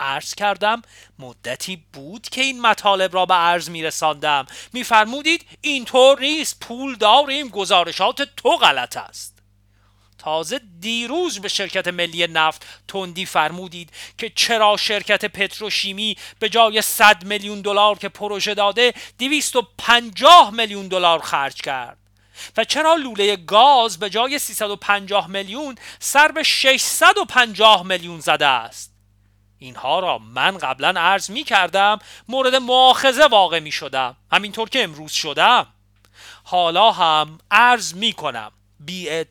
عرض 0.00 0.34
کردم 0.34 0.82
مدتی 1.18 1.84
بود 1.92 2.28
که 2.28 2.40
این 2.40 2.60
مطالب 2.60 3.14
را 3.14 3.26
به 3.26 3.34
عرض 3.34 3.70
می 3.70 3.82
رساندم 3.82 4.46
میفرمودید 4.72 5.46
اینطور 5.60 6.20
نیست 6.20 6.60
پول 6.60 6.94
داریم 6.94 7.48
گزارشات 7.48 8.22
تو 8.22 8.50
غلط 8.50 8.96
است. 8.96 9.38
تازه 10.18 10.60
دیروز 10.80 11.38
به 11.38 11.48
شرکت 11.48 11.88
ملی 11.88 12.26
نفت 12.26 12.66
تندی 12.88 13.26
فرمودید 13.26 13.90
که 14.18 14.32
چرا 14.34 14.76
شرکت 14.76 15.24
پتروشیمی 15.24 16.16
به 16.38 16.48
جای 16.48 16.82
100 16.82 17.24
میلیون 17.24 17.60
دلار 17.60 17.98
که 17.98 18.08
پروژه 18.08 18.54
داده 18.54 18.94
250 19.18 20.50
میلیون 20.50 20.88
دلار 20.88 21.18
خرج 21.18 21.54
کرد. 21.54 21.98
و 22.56 22.64
چرا 22.64 22.94
لوله 22.94 23.36
گاز 23.36 23.98
به 23.98 24.10
جای 24.10 24.38
350 24.38 25.30
میلیون 25.30 25.74
سر 25.98 26.32
به 26.32 26.42
650 26.42 27.86
میلیون 27.86 28.20
زده 28.20 28.46
است؟ 28.46 28.97
اینها 29.58 30.00
را 30.00 30.18
من 30.18 30.58
قبلا 30.58 31.00
عرض 31.00 31.30
می 31.30 31.44
کردم 31.44 31.98
مورد 32.28 32.54
مؤاخذه 32.54 33.26
واقع 33.26 33.58
می 33.58 33.72
شدم. 33.72 34.16
همینطور 34.32 34.68
که 34.68 34.84
امروز 34.84 35.12
شدم. 35.12 35.66
حالا 36.44 36.92
هم 36.92 37.38
عرض 37.50 37.94
می 37.94 38.12
کنم. 38.12 38.52
بی 38.80 39.24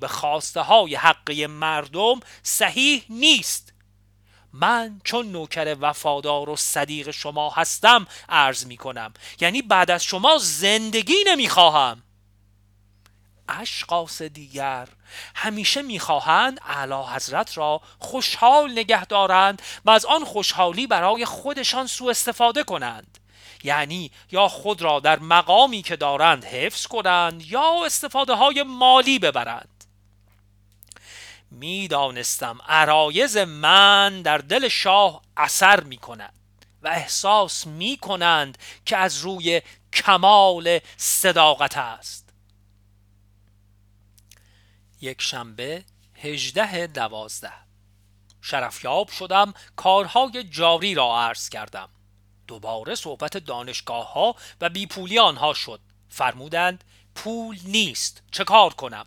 به 0.00 0.08
خواسته 0.08 0.60
های 0.60 0.94
حقی 0.94 1.46
مردم 1.46 2.20
صحیح 2.42 3.04
نیست. 3.10 3.72
من 4.52 5.00
چون 5.04 5.26
نوکر 5.26 5.76
وفادار 5.80 6.48
و 6.48 6.56
صدیق 6.56 7.10
شما 7.10 7.50
هستم 7.50 8.06
عرض 8.28 8.66
می 8.66 8.76
کنم. 8.76 9.14
یعنی 9.40 9.62
بعد 9.62 9.90
از 9.90 10.04
شما 10.04 10.38
زندگی 10.38 11.24
نمی 11.26 11.48
خواهم. 11.48 12.02
اشخاص 13.48 14.22
دیگر. 14.22 14.88
همیشه 15.34 15.82
می‌خواهند 15.82 16.60
اعلی 16.66 17.02
حضرت 17.14 17.58
را 17.58 17.80
خوشحال 17.98 18.72
نگه 18.72 19.04
دارند 19.04 19.62
و 19.84 19.90
از 19.90 20.04
آن 20.04 20.24
خوشحالی 20.24 20.86
برای 20.86 21.24
خودشان 21.24 21.86
سوء 21.86 22.10
استفاده 22.10 22.64
کنند. 22.64 23.18
یعنی 23.64 24.10
یا 24.30 24.48
خود 24.48 24.82
را 24.82 25.00
در 25.00 25.18
مقامی 25.18 25.82
که 25.82 25.96
دارند 25.96 26.44
حفظ 26.44 26.86
کنند 26.86 27.42
یا 27.42 27.84
استفاده 27.86 28.34
های 28.34 28.62
مالی 28.62 29.18
ببرند. 29.18 29.84
می‌دانستم 31.50 32.58
عرایز 32.68 33.36
من 33.36 34.22
در 34.22 34.38
دل 34.38 34.68
شاه 34.68 35.22
اثر 35.36 35.80
می 35.80 35.96
کند 35.96 36.32
و 36.82 36.88
احساس 36.88 37.66
می 37.66 37.96
کنند 37.96 38.58
که 38.86 38.96
از 38.96 39.18
روی 39.18 39.62
کمال 39.92 40.78
صداقت 40.96 41.76
است. 41.76 42.27
یک 45.00 45.22
شنبه 45.22 45.84
هجده 46.14 46.86
دوازده. 46.86 47.52
شرفیاب 48.42 49.08
شدم 49.10 49.54
کارهای 49.76 50.44
جاری 50.44 50.94
را 50.94 51.20
عرض 51.20 51.48
کردم. 51.48 51.88
دوباره 52.46 52.94
صحبت 52.94 53.36
دانشگاه 53.36 54.12
ها 54.12 54.34
و 54.60 54.68
بیپولی 54.68 55.18
آنها 55.18 55.54
شد. 55.54 55.80
فرمودند 56.08 56.84
پول 57.14 57.58
نیست 57.64 58.22
چه 58.30 58.44
کار 58.44 58.74
کنم؟ 58.74 59.06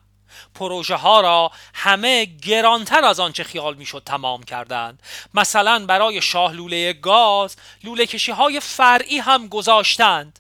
پروژه 0.56 0.96
ها 0.96 1.22
را 1.22 1.52
همه 1.74 2.26
گرانتر 2.26 3.06
از 3.06 3.20
آنچه 3.20 3.44
خیال 3.44 3.76
می‌شد 3.76 4.04
تمام 4.06 4.44
کردند. 4.44 5.04
مثلا 5.34 5.86
برای 5.86 6.22
شاه 6.22 6.54
لوله 6.54 6.94
گاز 6.94 7.56
لوله 7.84 8.06
کشی 8.06 8.32
های 8.32 8.60
فرعی 8.60 9.18
هم 9.18 9.48
گذاشتند. 9.48 10.40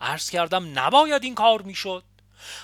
عرض 0.00 0.30
کردم 0.30 0.78
نباید 0.78 1.24
این 1.24 1.34
کار 1.34 1.62
می‌شد. 1.62 2.04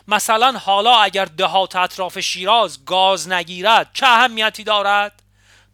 مثلا 0.08 0.58
حالا 0.58 0.96
اگر 0.96 1.24
دهات 1.24 1.76
اطراف 1.76 2.18
شیراز 2.18 2.84
گاز 2.84 3.28
نگیرد 3.28 3.90
چه 3.92 4.06
اهمیتی 4.06 4.64
دارد؟ 4.64 5.22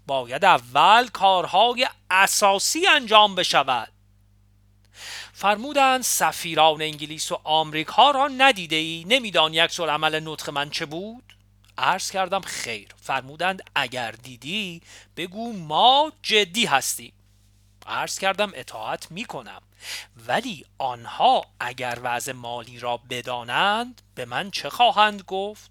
باید 0.07 0.45
اول 0.45 1.09
کارهای 1.09 1.87
اساسی 2.11 2.87
انجام 2.87 3.35
بشود. 3.35 3.89
فرمودند 5.33 6.03
سفیران 6.03 6.83
انگلیس 6.83 7.33
و 7.33 7.41
آمریکا 7.45 8.11
را 8.11 8.29
ندیده 8.29 8.77
ای؟ 8.77 9.05
نمیدانی 9.09 9.57
یک 9.57 9.81
عمل 9.81 10.21
نطق 10.25 10.51
من 10.51 10.71
چه 10.71 10.87
بود؟ 10.87 11.25
عرض 11.79 12.11
کردم 12.11 12.41
خیر. 12.41 12.89
فرمودند 13.03 13.63
اگر 13.75 14.11
دیدی 14.11 14.83
بگو 15.17 15.53
ما 15.53 16.13
جدی 16.23 16.67
هستیم. 16.67 17.13
عرض 17.87 18.19
کردم 18.19 18.53
اطاعت 18.55 19.11
می 19.11 19.25
کنم 19.25 19.63
ولی 20.27 20.65
آنها 20.79 21.45
اگر 21.61 21.99
وضع 22.03 22.33
مالی 22.33 22.79
را 22.79 22.97
بدانند 22.97 24.03
به 24.15 24.25
من 24.25 24.51
چه 24.51 24.71
خواهند 24.71 25.23
گفت؟ 25.23 25.71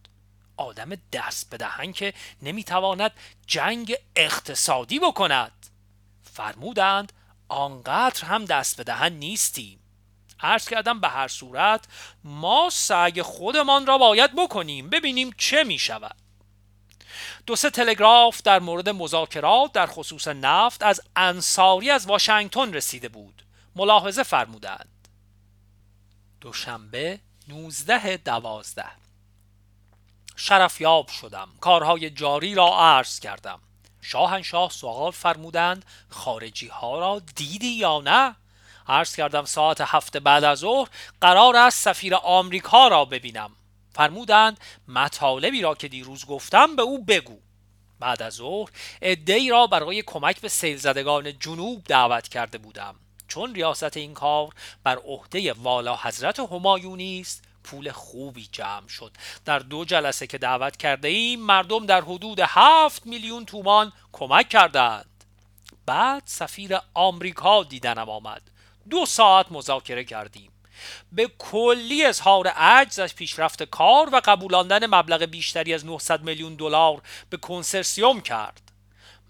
آدم 0.57 0.89
دست 1.11 1.49
بدهن 1.55 1.91
که 1.91 2.13
نمی‌تواند 2.41 3.11
جنگ 3.47 3.95
اقتصادی 4.15 4.99
بکند. 4.99 5.67
فرمودند 6.33 7.13
آنقدر 7.47 8.25
هم 8.25 8.45
دست 8.45 8.81
بدهن 8.81 9.13
نیستیم. 9.13 9.79
عرض 10.39 10.69
کردم 10.69 10.99
به 10.99 11.07
هر 11.07 11.27
صورت 11.27 11.85
ما 12.23 12.69
سعی 12.71 13.21
خودمان 13.21 13.85
را 13.85 13.97
باید 13.97 14.35
بکنیم 14.35 14.89
ببینیم 14.89 15.31
چه 15.37 15.63
می 15.63 15.79
شود 15.79 16.15
دو 17.45 17.55
سه 17.55 17.69
تلگراف 17.69 18.41
در 18.41 18.59
مورد 18.59 18.89
مذاکرات 18.89 19.71
در 19.71 19.87
خصوص 19.87 20.27
نفت 20.27 20.83
از 20.83 21.01
انصاری 21.15 21.89
از 21.89 22.05
واشنگتن 22.05 22.73
رسیده 22.73 23.09
بود. 23.09 23.43
ملاحظه 23.75 24.23
فرمودند. 24.23 25.07
دوشنبه 26.41 27.19
19 27.47 28.17
دوازده. 28.17 28.85
شرفیاب 30.35 31.07
شدم. 31.07 31.49
کارهای 31.61 32.09
جاری 32.09 32.55
را 32.55 32.77
عرض 32.79 33.19
کردم. 33.19 33.59
شاهنشاه 34.01 34.69
سوال 34.69 35.11
فرمودند 35.11 35.85
خارجی 36.09 36.67
ها 36.67 36.99
را 36.99 37.21
دیدی 37.35 37.67
یا 37.67 38.01
نه؟ 38.01 38.35
عرض 38.87 39.15
کردم 39.15 39.45
ساعت 39.45 39.81
هفت 39.81 40.17
بعد 40.17 40.43
از 40.43 40.59
ظهر 40.59 40.89
قرار 41.21 41.55
است 41.55 41.81
سفیر 41.81 42.15
آمریکا 42.15 42.87
را 42.87 43.05
ببینم. 43.05 43.51
فرمودند 43.95 44.59
مطالبی 44.87 45.61
را 45.61 45.75
که 45.75 45.87
دیروز 45.87 46.25
گفتم 46.25 46.75
به 46.75 46.81
او 46.81 47.03
بگو. 47.03 47.39
بعد 47.99 48.21
از 48.21 48.33
ظهر 48.33 48.69
ای 49.01 49.49
را 49.49 49.67
برای 49.67 50.01
کمک 50.01 50.41
به 50.41 50.49
سیل 50.49 50.77
زدگان 50.77 51.39
جنوب 51.39 51.83
دعوت 51.83 52.27
کرده 52.27 52.57
بودم. 52.57 52.95
چون 53.27 53.55
ریاست 53.55 53.97
این 53.97 54.13
کار 54.13 54.53
بر 54.83 54.97
عهده 54.97 55.53
والا 55.53 55.95
حضرت 55.95 56.39
همایونی 56.39 57.19
است 57.19 57.43
پول 57.63 57.91
خوبی 57.91 58.47
جمع 58.51 58.87
شد. 58.87 59.11
در 59.45 59.59
دو 59.59 59.85
جلسه 59.85 60.27
که 60.27 60.37
دعوت 60.37 60.77
کرده 60.77 61.07
ایم 61.07 61.39
مردم 61.39 61.85
در 61.85 62.01
حدود 62.01 62.39
هفت 62.39 63.05
میلیون 63.05 63.45
تومان 63.45 63.91
کمک 64.11 64.49
کردند. 64.49 65.23
بعد 65.85 66.23
سفیر 66.25 66.77
آمریکا 66.93 67.63
دیدنم 67.63 68.09
آمد. 68.09 68.41
دو 68.89 69.05
ساعت 69.05 69.51
مذاکره 69.51 70.03
کردیم. 70.03 70.52
به 71.11 71.31
کلی 71.37 72.05
اظهار 72.05 72.47
عجز 72.47 72.99
از 72.99 73.15
پیشرفت 73.15 73.63
کار 73.63 74.09
و 74.13 74.21
قبولاندن 74.25 74.85
مبلغ 74.85 75.23
بیشتری 75.23 75.73
از 75.73 75.85
900 75.85 76.23
میلیون 76.23 76.55
دلار 76.55 77.01
به 77.29 77.37
کنسرسیوم 77.37 78.21
کرد. 78.21 78.61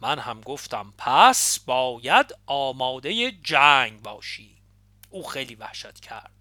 من 0.02 0.20
هم 0.20 0.42
گفتم 0.42 0.94
پس 0.98 1.60
باید 1.60 2.36
آماده 2.46 3.32
جنگ 3.32 4.02
باشی. 4.02 4.58
او 5.10 5.24
خیلی 5.24 5.56
وحشت 5.56 6.00
کرد. 6.00 6.32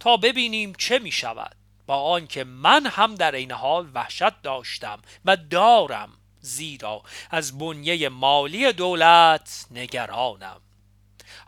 تا 0.00 0.16
ببینیم 0.16 0.72
چه 0.78 0.98
می 0.98 1.12
شود. 1.12 1.56
با 1.86 2.02
آنکه 2.02 2.44
من 2.44 2.86
هم 2.86 3.14
در 3.14 3.32
این 3.32 3.52
حال 3.52 3.90
وحشت 3.94 4.42
داشتم 4.42 5.02
و 5.24 5.36
دارم 5.36 6.12
زیرا 6.40 7.02
از 7.30 7.58
بنیه 7.58 8.08
مالی 8.08 8.72
دولت 8.72 9.66
نگرانم. 9.70 10.60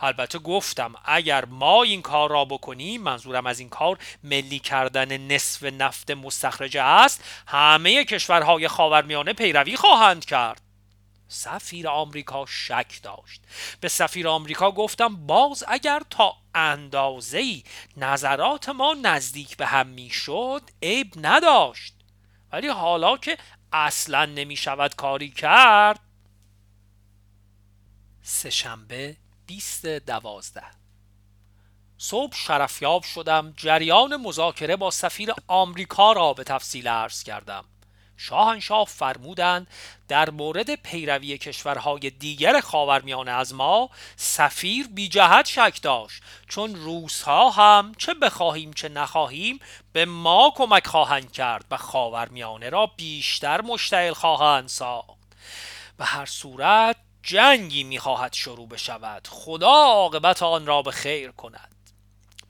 البته 0.01 0.39
گفتم 0.39 0.95
اگر 1.05 1.45
ما 1.45 1.83
این 1.83 2.03
کار 2.03 2.31
را 2.31 2.45
بکنیم 2.45 3.03
منظورم 3.03 3.47
از 3.47 3.61
این 3.61 3.69
کار 3.69 3.99
ملی 4.25 4.59
کردن 4.59 5.17
نصف 5.17 5.63
نفت 5.63 6.11
مستخرجه 6.11 6.83
است 6.83 7.25
همه 7.47 8.05
کشورهای 8.05 8.69
خاورمیانه 8.69 9.33
پیروی 9.33 9.77
خواهند 9.77 10.25
کرد. 10.25 10.61
سفیر 11.29 11.89
آمریکا 11.89 12.47
شک 12.47 13.03
داشت. 13.03 13.43
به 13.81 13.89
سفیر 13.89 14.29
آمریکا 14.29 14.71
گفتم 14.71 15.27
باز 15.27 15.65
اگر 15.69 16.03
تا 16.11 16.37
اندازه 16.55 17.63
نظرات 17.97 18.69
ما 18.69 18.95
نزدیک 19.03 19.57
به 19.57 19.67
هم 19.67 19.87
می‌شد 19.87 20.63
عیب 20.83 21.13
نداشت. 21.17 21.95
ولی 22.53 22.69
حالا 22.69 23.17
که 23.17 23.39
اصلا 23.73 24.25
نمی 24.25 24.57
شود 24.57 24.95
کاری 24.95 25.31
کرد. 25.31 26.01
سهشنبه 28.23 29.17
20 29.47 29.87
دوازده. 29.87 30.65
صبح 31.99 32.37
شرفیاب 32.37 33.03
شدم 33.03 33.55
جریان 33.57 34.17
مذاکره 34.17 34.77
با 34.77 34.91
سفیر 34.91 35.33
آمریکا 35.49 36.13
را 36.13 36.33
به 36.33 36.45
تفصیل 36.45 36.89
عرض 36.89 37.23
کردم. 37.23 37.65
شاهنشاه 38.17 38.85
فرمودند 38.85 39.67
در 40.09 40.31
مورد 40.31 40.75
پیروی 40.75 41.39
کشورهای 41.39 42.11
دیگر 42.11 42.61
خاورمیانه 42.61 43.31
از 43.31 43.55
ما 43.55 43.91
سفیر 44.17 44.89
بی 44.89 45.09
جهت 45.09 45.47
شک 45.47 45.83
داشت. 45.83 46.23
چون 46.49 46.75
روسها 46.75 47.51
هم 47.51 47.95
چه 47.99 48.15
بخواهیم 48.15 48.73
چه 48.73 48.89
نخواهیم 48.89 49.59
به 49.93 50.05
ما 50.05 50.53
کمک 50.57 50.87
خواهند 50.87 51.33
کرد 51.33 51.65
و 51.71 51.77
خاورمیانه 51.77 52.69
را 52.69 52.87
بیشتر 52.87 53.61
مشتعل 53.61 54.13
خواهند 54.13 54.69
ساخت. 54.69 55.17
به 55.99 56.05
هر 56.05 56.27
صورت 56.27 56.97
جنگی 57.27 57.85
می‌خواهد 57.85 58.33
شروع 58.33 58.69
بشود. 58.69 59.29
خدا 59.31 59.73
عاقبت 59.73 60.43
آن 60.43 60.67
را 60.67 60.83
به 60.83 60.91
خیر 60.91 61.31
کند. 61.31 61.75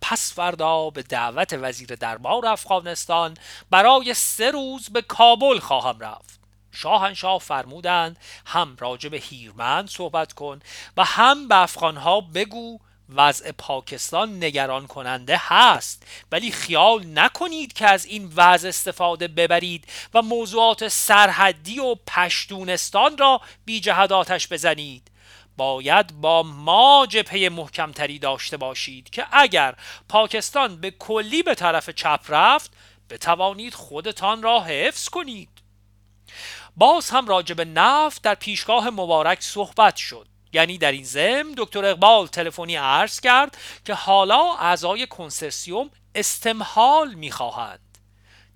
پس 0.00 0.32
فردا 0.32 0.90
به 0.90 1.02
دعوت 1.02 1.52
وزیر 1.52 1.94
دربار 1.94 2.46
افغانستان 2.46 3.36
برای 3.70 4.14
سه 4.14 4.50
روز 4.50 4.88
به 4.90 5.02
کابل 5.02 5.58
خواهم 5.58 6.00
رفت. 6.00 6.40
شاهنشاه 6.72 7.38
فرمودند 7.38 8.18
هم 8.46 8.76
راجع 8.80 9.08
به 9.08 9.16
هیرمند 9.16 9.88
صحبت 9.88 10.32
کن 10.32 10.60
و 10.96 11.04
هم 11.04 11.48
به 11.48 11.56
افغانها 11.56 12.20
بگو 12.20 12.78
وضع 13.14 13.52
پاکستان 13.52 14.44
نگران 14.44 14.86
کننده 14.86 15.40
هست. 15.40 16.02
ولی 16.32 16.50
خیال 16.50 17.06
نکنید 17.06 17.72
که 17.72 17.86
از 17.86 18.04
این 18.04 18.32
وضع 18.36 18.68
استفاده 18.68 19.28
ببرید 19.28 19.84
و 20.14 20.22
موضوعات 20.22 20.88
سرحدی 20.88 21.78
و 21.78 21.94
پشتونستان 21.94 23.18
را 23.18 23.40
بی 23.64 23.80
جهت 23.80 24.12
آتش 24.12 24.48
بزنید. 24.48 25.10
باید 25.56 26.20
با 26.20 26.42
ما 26.42 27.06
جبهه 27.10 27.48
محکمتری 27.48 28.18
داشته 28.18 28.56
باشید 28.56 29.10
که 29.10 29.26
اگر 29.32 29.74
پاکستان 30.08 30.80
به 30.80 30.90
کلی 30.90 31.42
به 31.42 31.54
طرف 31.54 31.90
چپ 31.90 32.20
رفت 32.28 32.70
بتوانید 33.10 33.74
خودتان 33.74 34.42
را 34.42 34.60
حفظ 34.60 35.08
کنید. 35.08 35.48
باز 36.76 37.10
هم 37.10 37.26
راجب 37.26 37.60
نفت 37.60 38.22
در 38.22 38.34
پیشگاه 38.34 38.90
مبارک 38.90 39.42
صحبت 39.42 39.96
شد. 39.96 40.26
یعنی 40.52 40.78
در 40.78 40.92
این 40.92 41.04
ضمن 41.04 41.54
دکتر 41.56 41.84
اقبال 41.84 42.26
تلفنی 42.26 42.76
عرض 42.76 43.20
کرد 43.20 43.58
که 43.84 43.94
حالا 43.94 44.54
اعضای 44.54 45.06
کنسرسیوم 45.06 45.90
استمحال 46.14 47.14
می‌خواهند. 47.14 47.98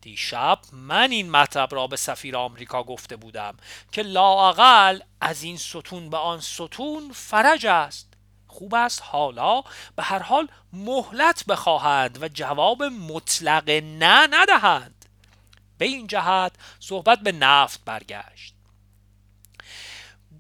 دیشب 0.01 0.59
من 0.72 1.11
این 1.11 1.30
مطلب 1.30 1.74
را 1.74 1.86
به 1.86 1.97
سفیر 1.97 2.36
آمریکا 2.36 2.82
گفته 2.82 3.16
بودم 3.16 3.57
که 3.93 4.03
لااقل 4.03 5.01
از 5.20 5.43
این 5.43 5.57
ستون 5.57 6.11
به 6.11 6.16
آن 6.16 6.41
ستون 6.41 7.12
فرج 7.14 7.66
است. 7.66 8.07
خوب 8.47 8.74
است 8.74 9.03
حالا 9.05 9.62
به 9.97 10.03
هر 10.03 10.18
حال 10.18 10.49
مهلت 10.72 11.45
بخواهند 11.45 12.22
و 12.22 12.28
جواب 12.28 12.82
مطلق 12.82 13.70
نه 13.70 14.26
ندهند. 14.30 15.05
به 15.78 15.84
این 15.84 16.07
جهت 16.07 16.53
صحبت 16.80 17.20
به 17.20 17.32
نفت 17.32 17.80
برگشت. 17.84 18.55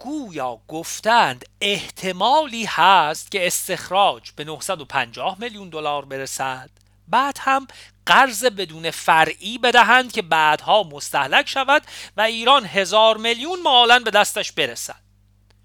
گویا 0.00 0.60
گفتند 0.68 1.44
احتمالی 1.60 2.64
هست 2.64 3.30
که 3.30 3.46
استخراج 3.46 4.30
به 4.36 4.44
950 4.44 5.36
میلیون 5.40 5.68
دلار 5.68 6.04
برسد. 6.04 6.70
بعد 7.08 7.36
هم 7.40 7.66
قرض 8.06 8.44
بدون 8.44 8.90
فرعی 8.90 9.58
بدهند 9.58 10.12
که 10.12 10.22
بعدها 10.22 10.82
مستحلک 10.82 11.48
شود 11.48 11.82
و 12.16 12.20
ایران 12.20 12.64
هزار 12.64 13.16
میلیون 13.16 13.62
مالا 13.62 13.98
به 13.98 14.10
دستش 14.10 14.52
برسد. 14.52 15.00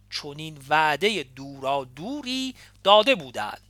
چون 0.10 0.40
این 0.40 0.58
وعده 0.70 1.24
دورا 1.24 1.84
دوری 1.96 2.56
داده 2.84 3.16
بودند. 3.16 3.65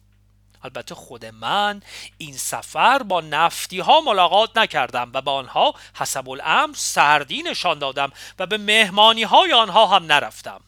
البته 0.65 0.95
خود 0.95 1.25
من 1.25 1.81
این 2.17 2.37
سفر 2.37 3.03
با 3.03 3.21
نفتی 3.21 3.79
ها 3.79 4.01
ملاقات 4.01 4.57
نکردم 4.57 5.11
و 5.13 5.21
به 5.21 5.31
آنها 5.31 5.73
حسب 5.95 6.29
الامر 6.29 6.75
سردی 6.75 7.43
نشان 7.43 7.79
دادم 7.79 8.11
و 8.39 8.45
به 8.45 8.57
مهمانی 8.57 9.23
های 9.23 9.53
آنها 9.53 9.87
هم 9.87 10.05
نرفتم. 10.05 10.61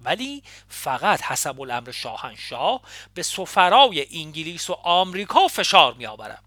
ولی 0.00 0.42
فقط 0.68 1.22
حسب 1.22 1.60
الامر 1.60 1.90
شاهنشاه 1.90 2.80
به 3.14 3.22
سفرای 3.22 4.06
انگلیس 4.22 4.70
و 4.70 4.72
آمریکا 4.72 5.48
فشار 5.48 5.94
می 5.94 6.06
آورم 6.06 6.44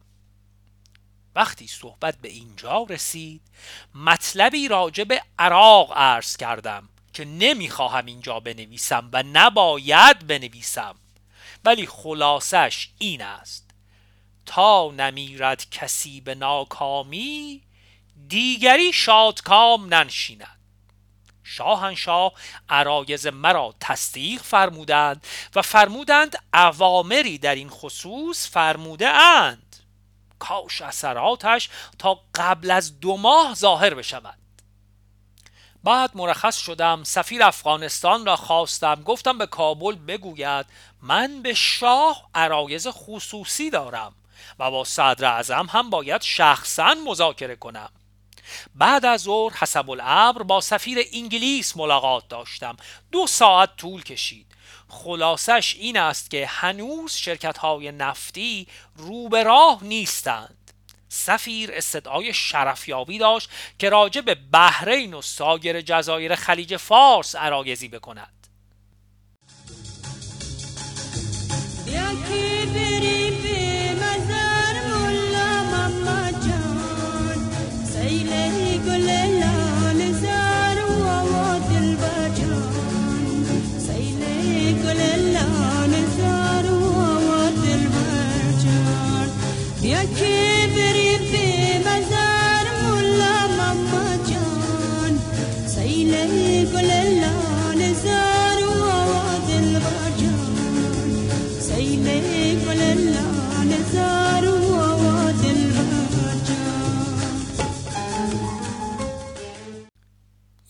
وقتی 1.36 1.68
صحبت 1.68 2.18
به 2.22 2.30
اینجا 2.30 2.86
رسید 2.90 3.42
مطلبی 3.96 4.68
راجع 4.68 5.04
به 5.04 5.22
عراق 5.40 5.94
عرض 5.98 6.38
کردم 6.38 6.90
که 7.14 7.26
نمی‌خواهم 7.26 8.06
اینجا 8.06 8.40
بنویسم 8.40 9.10
و 9.14 9.24
نباید 9.34 10.28
بنویسم. 10.28 10.96
ولی 11.68 11.88
خلاصش 11.88 12.90
این 12.98 13.22
است. 13.22 13.70
تا 14.46 14.92
نمیرد 14.92 15.70
کسی 15.70 16.22
به 16.22 16.36
ناکامی 16.36 17.64
دیگری 18.28 18.94
شادکام 18.94 19.94
ننشیند. 19.94 20.60
شاهنشاه 21.44 22.34
عرایز 22.70 23.28
مرا 23.28 23.76
تصدیق 23.80 24.42
فرمودند 24.42 25.28
و 25.56 25.62
فرمودند 25.62 26.36
اوامری 26.54 27.38
در 27.38 27.56
این 27.56 27.70
خصوص 27.70 28.50
فرموده 28.50 29.08
اند. 29.08 29.76
کاش 30.40 30.82
اثراتش 30.82 31.70
تا 32.00 32.22
قبل 32.36 32.72
از 32.72 33.00
دو 33.00 33.18
ماه 33.18 33.56
ظاهر 33.56 33.94
بشود. 33.94 34.38
بعد 35.88 36.12
مرخص 36.16 36.58
شدم 36.58 37.04
سفیر 37.04 37.44
افغانستان 37.44 38.26
را 38.26 38.36
خواستم 38.36 39.04
گفتم 39.06 39.38
به 39.38 39.46
کابل 39.46 39.96
بگوید 39.96 40.66
من 41.02 41.42
به 41.42 41.54
شاه 41.54 42.30
عرایز 42.36 42.88
خصوصی 42.88 43.70
دارم 43.70 44.16
و 44.60 44.72
با 44.72 44.84
صدر 44.84 45.26
اعظم 45.26 45.68
هم 45.72 45.90
باید 45.90 46.22
شخصا 46.22 46.96
مذاکره 47.06 47.56
کنم. 47.56 47.90
بعد 48.76 49.06
از 49.06 49.22
ظهر 49.22 49.58
حسب 49.58 49.90
الامر 49.90 50.44
با 50.44 50.62
سفیر 50.62 50.98
انگلیس 51.14 51.78
ملاقات 51.78 52.28
داشتم. 52.28 52.78
دو 53.12 53.28
ساعت 53.28 53.76
طول 53.78 54.04
کشید. 54.04 54.48
خلاصش 54.88 55.76
این 55.76 55.98
است 55.98 56.30
که 56.30 56.48
هنوز 56.48 57.14
شرکت 57.14 57.58
های 57.58 57.92
نفتی 57.92 58.68
رو 58.96 59.30
راه 59.46 59.84
نیستند. 59.84 60.72
سفیر 61.10 61.70
استدعای 61.74 62.34
شرفیابی 62.34 63.18
داشت 63.18 63.50
که 63.80 63.90
راجع 63.90 64.22
به 64.22 64.36
بحرین 64.36 65.14
و 65.14 65.22
سایر 65.22 65.82
جزایر 65.82 66.36
خلیج 66.36 66.78
فارس 66.78 67.36
عرایزی 67.36 67.88
بکند. 67.88 68.37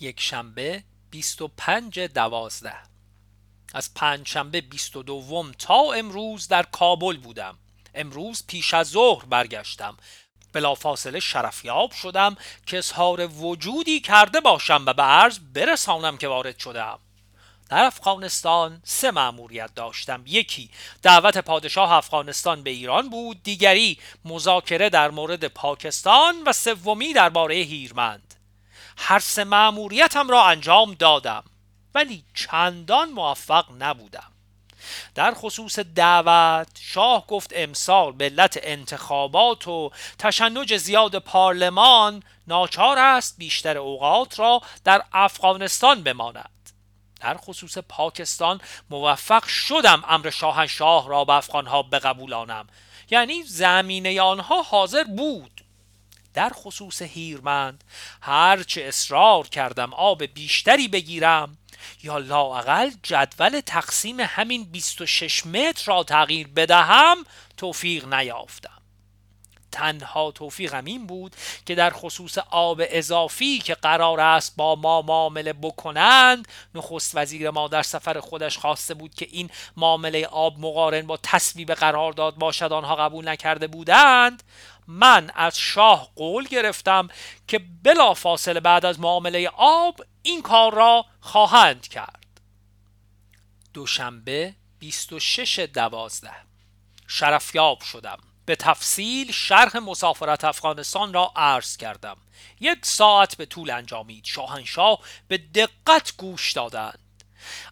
یک 0.07 0.19
شنبه 0.19 0.83
25 1.11 1.99
دوازده. 1.99 2.75
از 3.73 3.93
پنج 3.93 4.27
شنبه 4.27 4.61
22 4.61 5.51
تا 5.59 5.93
امروز 5.93 6.47
در 6.47 6.63
کابل 6.63 7.17
بودم. 7.17 7.57
امروز 7.95 8.43
پیش 8.47 8.73
از 8.73 8.87
ظهر 8.87 9.25
برگشتم. 9.25 9.97
بلافاصله 10.53 11.19
شرفیاب 11.19 11.91
شدم 11.91 12.35
که 12.65 12.77
اظهار 12.77 13.27
وجودی 13.27 13.99
کرده 13.99 14.39
باشم 14.39 14.83
و 14.85 14.93
به 14.93 15.03
عرض 15.03 15.39
برسانم 15.53 16.17
که 16.17 16.27
وارد 16.27 16.59
شدم. 16.59 16.99
در 17.69 17.83
افغانستان 17.83 18.81
سه 18.83 19.11
مأموریت 19.11 19.75
داشتم. 19.75 20.23
یکی 20.27 20.69
دعوت 21.01 21.37
پادشاه 21.37 21.91
افغانستان 21.91 22.63
به 22.63 22.69
ایران 22.69 23.09
بود 23.09 23.43
دیگری 23.43 23.99
مذاکره 24.25 24.89
در 24.89 25.11
مورد 25.11 25.47
پاکستان 25.47 26.43
و 26.45 26.53
سومی 26.53 27.13
درباره 27.13 27.55
هیرمند. 27.55 28.26
هر 28.97 29.19
سه 29.19 29.43
مأموریتم 29.43 30.29
را 30.29 30.45
انجام 30.45 30.93
دادم 30.93 31.43
ولی 31.95 32.23
چندان 32.33 33.09
موفق 33.09 33.65
نبودم. 33.79 34.31
در 35.15 35.33
خصوص 35.33 35.79
دعوت 35.79 36.67
شاه 36.79 37.27
گفت 37.27 37.51
امسال 37.55 38.11
به 38.11 38.25
علت 38.25 38.59
انتخابات 38.63 39.67
و 39.67 39.91
تشنج 40.19 40.77
زیاد 40.77 41.17
پارلمان 41.17 42.23
ناچار 42.47 42.97
است 42.99 43.35
بیشتر 43.37 43.77
اوقات 43.77 44.39
را 44.39 44.61
در 44.83 45.03
افغانستان 45.13 46.03
بماند. 46.03 46.49
در 47.21 47.37
خصوص 47.37 47.77
پاکستان 47.77 48.61
موفق 48.89 49.47
شدم 49.47 50.03
امر 50.07 50.29
شاهنشاه 50.29 51.09
را 51.09 51.25
به 51.25 51.33
افغانها 51.33 51.83
بقبولانم. 51.83 52.67
یعنی 53.11 53.43
زمینه 53.43 54.21
آنها 54.21 54.61
حاضر 54.61 55.03
بود. 55.03 55.61
در 56.37 56.51
خصوص 56.53 57.01
هیرمند. 57.01 57.83
هرچه 58.21 58.81
اصرار 58.81 59.47
کردم 59.47 59.93
آب 59.93 60.23
بیشتری 60.23 60.87
بگیرم. 60.87 61.57
یا 62.03 62.17
لااقل 62.17 62.91
جدول 63.03 63.59
تقسیم 63.59 64.19
همین 64.19 64.63
26 64.63 65.45
متر 65.45 65.83
را 65.85 66.03
تغییر 66.03 66.47
بدهم 66.47 67.17
توفیق 67.57 68.13
نیافتم. 68.13 68.76
تنها 69.71 70.31
توفیقم 70.31 70.85
این 70.85 71.07
بود 71.07 71.35
که 71.65 71.75
در 71.75 71.89
خصوص 71.89 72.37
آب 72.37 72.81
اضافی 72.83 73.59
که 73.59 73.73
قرار 73.73 74.19
است 74.19 74.55
با 74.55 74.75
ما 74.75 75.01
معامله 75.01 75.53
بکنند 75.53 76.47
نخست 76.75 77.11
وزیر 77.17 77.49
ما 77.49 77.67
در 77.67 77.81
سفر 77.81 78.19
خودش 78.19 78.57
خواسته 78.57 78.93
بود 78.93 79.15
که 79.15 79.27
این 79.31 79.49
معامله 79.77 80.25
آب 80.25 80.59
مقارن 80.59 81.07
با 81.07 81.19
تصویب 81.23 81.73
قرارداد 81.73 82.35
باشد 82.35 82.73
آنها 82.73 82.95
قبول 82.95 83.27
نکرده 83.27 83.67
بودند. 83.67 84.43
من 84.87 85.31
از 85.35 85.57
شاه 85.57 86.09
قول 86.15 86.47
گرفتم 86.47 87.07
که 87.47 87.59
بلا 87.83 88.13
فاصله 88.13 88.59
بعد 88.59 88.85
از 88.85 88.99
معامله 88.99 89.51
آب 89.57 90.01
این 90.21 90.41
کار 90.41 90.73
را 90.73 91.05
خواهند 91.21 91.87
کرد. 91.87 92.41
دوشنبه 93.73 94.55
26 94.79 95.59
دوازده. 95.59 96.31
شرفیاب 97.07 97.81
شدم. 97.81 98.19
به 98.47 98.55
تفصیل 98.55 99.31
شرح 99.31 99.77
مسافرت 99.77 100.43
افغانستان 100.43 101.13
را 101.13 101.31
عرض 101.35 101.77
کردم. 101.77 102.17
یک 102.59 102.85
ساعت 102.85 103.37
به 103.37 103.45
طول 103.45 103.69
انجامید. 103.69 104.25
شاهنشاه 104.25 104.99
به 105.27 105.37
دقت 105.37 106.13
گوش 106.17 106.51
دادند. 106.51 107.23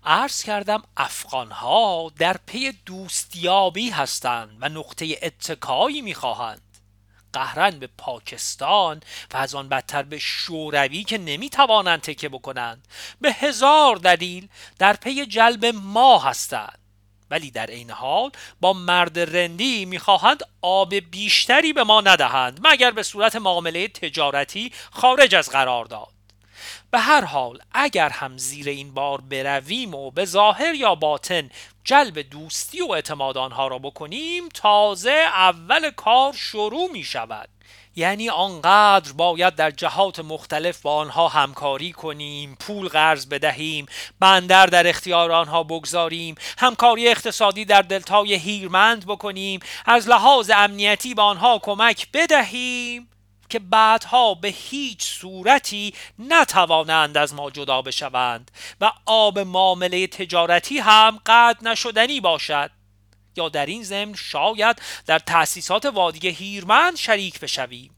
عرض 0.04 0.44
کردم 0.44 0.84
افغانها 0.98 2.12
در 2.18 2.38
پی 2.46 2.72
دوستیابی 2.72 3.90
هستند 3.90 4.58
و 4.62 4.70
نقطه 4.70 5.20
اتکایی 5.22 6.02
می‌خواهند. 6.02 6.62
قهرن 7.34 7.80
به 7.80 7.88
پاکستان 7.98 9.02
و 9.34 9.38
از 9.38 9.56
آن 9.56 9.70
بدتر 9.70 10.04
به 10.04 10.20
شوروی 10.20 11.04
که 11.04 11.18
نمی‌توانند 11.18 12.02
تکه 12.02 12.30
بکنند. 12.30 12.88
به 13.22 13.34
هزار 13.34 13.96
دلیل 13.96 14.50
در 14.80 14.94
پی 14.94 15.26
جلب 15.26 15.66
ما 15.66 16.20
هستند. 16.20 16.85
ولی 17.30 17.52
در 17.52 17.68
این 17.68 17.92
حال 17.92 18.32
با 18.62 18.74
مرد 18.74 19.20
رندی 19.20 19.86
می‌خواهند 19.86 20.44
آب 20.62 20.96
بیشتری 20.96 21.74
به 21.74 21.84
ما 21.84 22.02
ندهند 22.02 22.60
مگر 22.64 22.92
به 22.92 23.04
صورت 23.04 23.36
معامله 23.36 23.88
تجارتی 23.88 24.72
خارج 24.92 25.36
از 25.36 25.50
قرار 25.50 25.86
داد. 25.86 26.16
به 26.92 27.00
هر 27.00 27.26
حال 27.26 27.60
اگر 27.72 28.10
هم 28.10 28.38
زیر 28.38 28.70
این 28.70 28.94
بار 28.94 29.22
برویم 29.22 29.96
و 29.96 30.12
به 30.12 30.26
ظاهر 30.26 30.76
یا 30.76 30.96
باطن 30.96 31.50
جلب 31.84 32.20
دوستی 32.20 32.82
و 32.82 32.92
اعتماد 32.92 33.38
آنها 33.38 33.68
را 33.68 33.80
بکنیم 33.80 34.50
تازه 34.50 35.26
اول 35.34 35.90
کار 35.90 36.34
شروع 36.34 36.92
می 36.92 37.04
شود 37.04 37.50
یعنی 37.96 38.30
آنقدر 38.30 39.12
باید 39.12 39.56
در 39.56 39.72
جهات 39.72 40.20
مختلف 40.20 40.82
با 40.82 40.96
آنها 40.96 41.28
همکاری 41.28 41.92
کنیم 41.92 42.58
پول 42.60 42.88
قرض 42.88 43.26
بدهیم 43.26 43.86
بندر 44.20 44.66
در 44.66 44.88
اختیار 44.88 45.32
آنها 45.32 45.64
بگذاریم 45.64 46.36
همکاری 46.58 47.08
اقتصادی 47.08 47.66
در 47.66 47.82
دلتای 47.82 48.34
هیرمند 48.34 49.06
بکنیم 49.06 49.60
از 49.86 50.08
لحاظ 50.10 50.52
امنیتی 50.56 51.14
به 51.14 51.22
آنها 51.22 51.60
کمک 51.60 52.08
بدهیم 52.14 53.10
که 53.50 53.60
بعدها 53.60 54.34
به 54.34 54.48
هیچ 54.48 55.04
صورتی 55.04 55.94
نتوانند 56.20 57.18
از 57.18 57.34
ما 57.34 57.52
جدا 57.52 57.82
بشوند 57.82 58.52
و 58.82 58.92
آب 59.06 59.40
معامله 59.40 60.08
تجارتی 60.08 60.80
هم 60.80 61.20
قطع 61.26 61.64
نشدنی 61.64 62.20
باشد. 62.20 62.72
یا 63.38 63.50
در 63.50 63.66
این 63.66 63.84
ضمن 63.84 64.14
شاید 64.14 64.82
در 65.06 65.20
تأسیسات 65.20 65.86
وادی 65.86 66.30
هیرمند 66.30 66.96
شریک 66.96 67.40
بشویم 67.40 67.96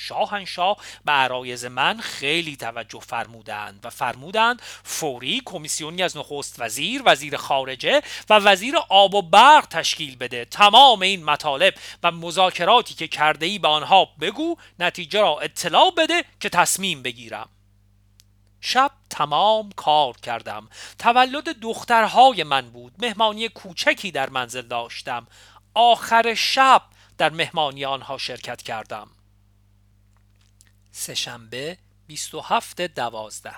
شاهنشاه 0.00 0.76
به 1.04 1.12
عرایز 1.12 1.64
من 1.64 2.00
خیلی 2.00 2.56
توجه 2.56 3.00
فرمودند 3.00 3.80
و 3.84 3.90
فرمودند 3.90 4.62
فوری 4.84 5.42
کمیسیونی 5.44 6.02
از 6.02 6.16
نخست 6.16 6.56
وزیر 6.58 7.02
وزیر 7.06 7.36
خارجه 7.36 8.02
و 8.30 8.34
وزیر 8.34 8.74
آب 8.88 9.14
و 9.14 9.22
برق 9.22 9.66
تشکیل 9.66 10.16
بده. 10.16 10.44
تمام 10.44 11.02
این 11.02 11.24
مطالب 11.24 11.74
و 12.02 12.10
مذاکراتی 12.10 12.94
که 12.94 13.08
کرده 13.08 13.46
ای 13.46 13.58
به 13.58 13.68
آنها 13.68 14.08
بگو 14.20 14.56
نتیجه 14.78 15.20
را 15.20 15.40
اطلاع 15.40 15.92
بده 15.96 16.24
که 16.40 16.48
تصمیم 16.48 17.02
بگیرم. 17.02 17.48
شب 18.60 18.90
تمام 19.10 19.70
کار 19.76 20.16
کردم. 20.16 20.68
تولد 20.98 21.60
دخترهای 21.60 22.42
من 22.42 22.70
بود. 22.70 22.94
مهمانی 22.98 23.48
کوچکی 23.48 24.10
در 24.10 24.30
منزل 24.30 24.62
داشتم. 24.62 25.26
آخر 25.74 26.34
شب 26.34 26.82
در 27.18 27.30
مهمانی 27.30 27.84
آنها 27.84 28.18
شرکت 28.18 28.62
کردم. 28.62 29.10
سهشنبه 30.92 31.78
27 32.06 32.80
دوازده. 32.80 33.54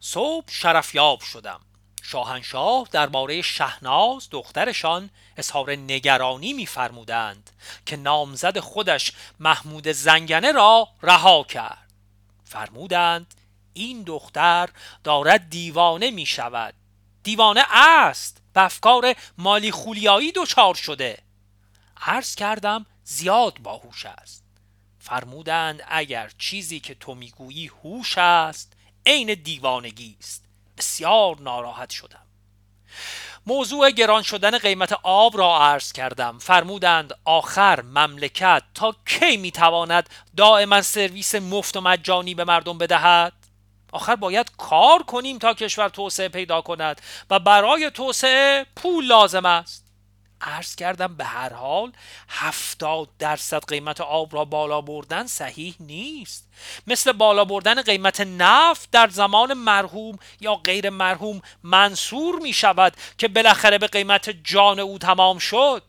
صبح 0.00 0.44
شرفیاب 0.50 1.20
شدم. 1.20 1.60
شاهنشاه 2.02 2.88
درباره 2.92 3.42
شهناز 3.42 4.28
دخترشان 4.30 5.10
اظهار 5.36 5.70
نگرانی 5.70 6.52
میفرمودند 6.52 7.50
که 7.86 7.96
نامزد 7.96 8.58
خودش 8.58 9.12
محمود 9.40 9.88
زنگنه 9.88 10.52
را 10.52 10.88
رها 11.02 11.44
کرد. 11.44 11.92
فرمودند 12.44 13.34
این 13.80 14.02
دختر 14.02 14.68
دارد 15.04 15.50
دیوانه 15.50 16.10
می 16.10 16.26
شود 16.26 16.74
دیوانه 17.22 17.64
است. 17.70 18.42
به 18.52 18.62
افکار 18.62 19.14
مالی 19.38 19.70
خولیایی 19.70 20.32
دچار 20.32 20.74
شده. 20.74 21.18
عرض 21.96 22.34
کردم 22.34 22.86
زیاد 23.04 23.58
باهوش 23.58 24.06
است. 24.06 24.44
فرمودند 24.98 25.82
اگر 25.88 26.30
چیزی 26.38 26.80
که 26.80 26.94
تو 26.94 27.14
می‌گویی 27.14 27.66
هوش 27.66 28.18
است 28.18 28.72
عین 29.06 29.34
دیوانگی 29.34 30.16
است. 30.20 30.44
بسیار 30.78 31.40
ناراحت 31.40 31.90
شدم. 31.90 32.26
موضوع 33.46 33.90
گران 33.90 34.22
شدن 34.22 34.58
قیمت 34.58 34.92
آب 35.02 35.38
را 35.38 35.58
عرض 35.58 35.92
کردم. 35.92 36.38
فرمودند 36.38 37.14
آخر 37.24 37.82
مملکت 37.82 38.62
تا 38.74 38.96
کی 39.06 39.36
می‌تواند 39.36 40.10
دائما 40.36 40.82
سرویس 40.82 41.34
مفت 41.34 41.76
و 41.76 41.80
مجانی 41.80 42.34
به 42.34 42.44
مردم 42.44 42.78
بدهد؟ 42.78 43.39
آخر 43.92 44.16
باید 44.16 44.50
کار 44.58 45.02
کنیم 45.02 45.38
تا 45.38 45.54
کشور 45.54 45.88
توسعه 45.88 46.28
پیدا 46.28 46.60
کند 46.60 47.00
و 47.30 47.38
برای 47.38 47.90
توسعه 47.90 48.66
پول 48.76 49.06
لازم 49.06 49.46
است. 49.46 49.90
عرض 50.40 50.74
کردم 50.76 51.16
به 51.16 51.24
هر 51.24 51.52
حال 51.52 51.92
هفتاد 52.28 53.08
درصد 53.18 53.64
قیمت 53.68 54.00
آب 54.00 54.34
را 54.34 54.44
بالا 54.44 54.80
بردن 54.80 55.26
صحیح 55.26 55.74
نیست. 55.80 56.48
مثل 56.86 57.12
بالا 57.12 57.44
بردن 57.44 57.82
قیمت 57.82 58.20
نفت 58.20 58.90
در 58.90 59.08
زمان 59.08 59.54
مرحوم 59.54 60.18
یا 60.40 60.54
غیر 60.54 60.90
مرحوم 60.90 61.42
منصور 61.62 62.38
می 62.38 62.52
شود 62.52 62.96
که 63.18 63.28
بالاخره 63.28 63.78
به 63.78 63.86
قیمت 63.86 64.30
جان 64.44 64.80
او 64.80 64.98
تمام 64.98 65.38
شد. 65.38 65.82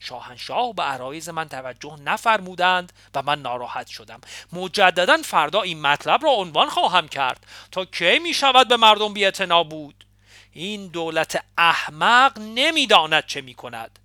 شاهنشاه 0.00 0.72
به 0.74 0.82
عرایز 0.82 1.28
من 1.28 1.48
توجه 1.48 1.96
نفرمودند 2.04 2.92
و 3.14 3.22
من 3.22 3.42
ناراحت 3.42 3.86
شدم. 3.86 4.20
مجددا 4.52 5.16
فردا 5.16 5.62
این 5.62 5.80
مطلب 5.80 6.24
را 6.24 6.30
عنوان 6.30 6.68
خواهم 6.68 7.08
کرد. 7.08 7.46
تا 7.72 7.84
کی 7.84 8.18
می 8.18 8.34
شود 8.34 8.68
به 8.68 8.76
مردم 8.76 9.14
بی 9.14 9.30
بود؟ 9.68 10.04
این 10.52 10.88
دولت 10.88 11.44
احمق 11.58 12.38
نمی‌داند 12.38 13.26
چه 13.26 13.40
می 13.40 13.54
کند 13.54 13.98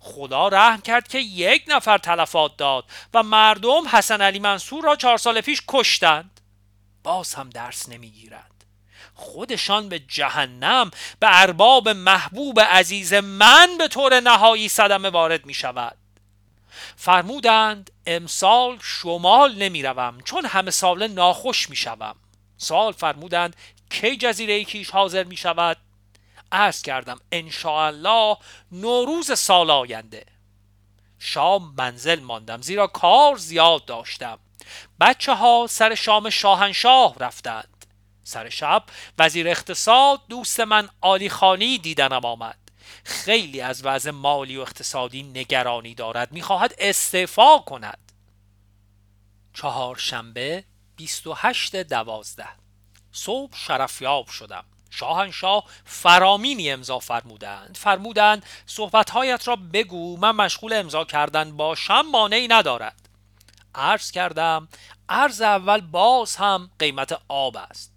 خدا 0.00 0.48
رحم 0.48 0.80
کرد 0.80 1.08
که 1.08 1.18
یک 1.18 1.64
نفر 1.68 1.98
تلفات 1.98 2.56
داد 2.56 2.84
و 3.14 3.22
مردم 3.22 3.88
حسن 3.88 4.20
علی 4.20 4.38
منصور 4.38 4.84
را 4.84 4.96
چهار 4.96 5.18
سال 5.18 5.40
پیش 5.40 5.62
کشتند. 5.68 6.40
باز 7.02 7.34
هم 7.34 7.50
درس 7.50 7.88
نمی‌گیرند. 7.88 8.51
خودشان 9.22 9.88
به 9.88 9.98
جهنم 9.98 10.90
به 11.20 11.26
ارباب 11.30 11.88
محبوب 11.88 12.60
عزیز 12.60 13.14
من 13.14 13.68
به 13.78 13.88
طور 13.88 14.20
نهایی 14.20 14.68
صدمه 14.68 15.10
وارد 15.10 15.46
می 15.46 15.54
شود 15.54 15.96
فرمودند 16.96 17.90
امسال 18.06 18.78
شمال 18.82 19.54
نمی 19.54 19.82
روم 19.82 20.20
چون 20.24 20.46
همه 20.46 20.70
سال 20.70 21.06
ناخوش 21.06 21.70
می 21.70 21.76
شوم 21.76 22.16
سال 22.58 22.92
فرمودند 22.92 23.56
کی 23.90 24.16
جزیره 24.16 24.64
کیش 24.64 24.90
حاضر 24.90 25.24
می 25.24 25.36
شود 25.36 25.76
عرض 26.52 26.82
کردم 26.82 27.20
انشاءالله 27.32 28.36
نوروز 28.72 29.38
سال 29.38 29.70
آینده. 29.70 30.26
شام 31.18 31.74
منزل 31.78 32.20
ماندم 32.20 32.62
زیرا 32.62 32.86
کار 32.86 33.36
زیاد 33.36 33.84
داشتم. 33.84 34.38
بچه 35.00 35.34
ها 35.34 35.66
سر 35.70 35.94
شام 35.94 36.30
شاهنشاه 36.30 37.14
رفتند. 37.20 37.71
سر 38.24 38.48
شب. 38.48 38.84
وزیر 39.18 39.48
اقتصاد 39.48 40.20
دوست 40.28 40.60
من 40.60 40.88
آلی 41.00 41.28
خانی 41.28 41.78
دیدنم 41.78 42.24
آمد. 42.24 42.58
خیلی 43.04 43.60
از 43.60 43.84
وضع 43.84 44.10
مالی 44.10 44.56
و 44.56 44.60
اقتصادی 44.60 45.22
نگرانی 45.22 45.94
دارد. 45.94 46.32
می‌خواهد 46.32 46.74
استعفا 46.78 47.58
کند. 47.58 48.12
چهارشنبه 49.54 50.64
28 50.96 51.76
دوازده. 51.76 52.48
صبح 53.12 53.56
شرفیاب 53.56 54.28
شدم. 54.28 54.64
شاهنشاه 54.90 55.64
فرامینی 55.84 56.70
امضا 56.70 56.98
فرمودند. 56.98 57.76
فرمودند 57.80 58.46
صحبتهایت 58.66 59.48
را 59.48 59.56
بگو. 59.56 60.16
من 60.16 60.30
مشغول 60.30 60.72
امضا 60.72 61.04
کردن 61.04 61.56
باشم 61.56 62.00
مانعی 62.12 62.48
ندارد. 62.48 63.08
عرض 63.74 64.10
کردم 64.10 64.68
عرض 65.08 65.40
اول 65.42 65.80
باز 65.80 66.36
هم 66.36 66.70
قیمت 66.78 67.20
آب 67.28 67.56
است. 67.56 67.91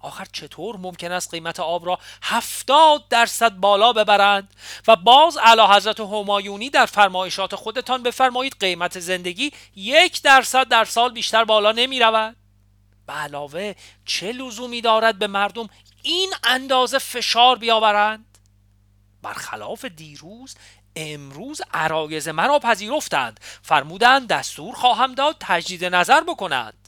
آخر 0.00 0.26
چطور 0.32 0.76
ممکن 0.76 1.12
است 1.12 1.30
قیمت 1.30 1.60
آب 1.60 1.86
را 1.86 1.98
هفتاد 2.22 3.08
درصد 3.08 3.52
بالا 3.52 3.92
ببرند؟ 3.92 4.54
و 4.88 4.96
باز 4.96 5.36
اعلی 5.36 5.62
حضرت 5.62 6.00
همایونی 6.00 6.70
در 6.70 6.86
فرمایشات 6.86 7.54
خودتان 7.54 8.02
بفرمایید 8.02 8.56
قیمت 8.60 9.00
زندگی 9.00 9.52
یک 9.76 10.22
درصد 10.22 10.68
در 10.68 10.84
سال 10.84 11.12
بیشتر 11.12 11.44
بالا 11.44 11.72
نمی 11.72 12.00
رود. 12.00 12.36
به 13.06 13.12
علاوه 13.12 13.74
چه 14.04 14.32
لزومی 14.32 14.80
دارد 14.80 15.18
به 15.18 15.26
مردم 15.26 15.68
این 16.02 16.34
اندازه 16.44 16.98
فشار 16.98 17.56
بیاورند؟ 17.56 18.38
برخلاف 19.22 19.84
دیروز 19.84 20.54
امروز 20.96 21.62
عرایز 21.74 22.28
مرا 22.28 22.58
پذیرفتند. 22.58 23.40
فرمودند 23.62 24.28
دستور 24.28 24.74
خواهم 24.74 25.14
داد 25.14 25.36
تجدید 25.40 25.84
نظر 25.84 26.20
بکنند. 26.20 26.87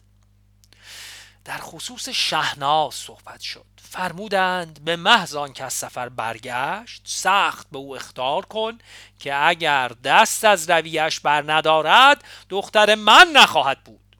در 1.44 1.58
خصوص 1.58 2.08
شهناز 2.08 2.94
صحبت 2.94 3.40
شد. 3.40 3.64
فرمودند 3.82 4.84
به 4.84 4.96
محض 4.96 5.36
که 5.54 5.64
از 5.64 5.72
سفر 5.72 6.08
برگشت 6.08 7.02
سخت 7.04 7.66
به 7.70 7.78
او 7.78 7.96
اختار 7.96 8.46
کن 8.46 8.78
که 9.18 9.46
اگر 9.48 9.88
دست 9.88 10.44
از 10.44 10.70
رویش 10.70 11.20
بر 11.20 11.52
ندارد 11.52 12.24
دختر 12.48 12.94
من 12.94 13.28
نخواهد 13.34 13.84
بود. 13.84 14.16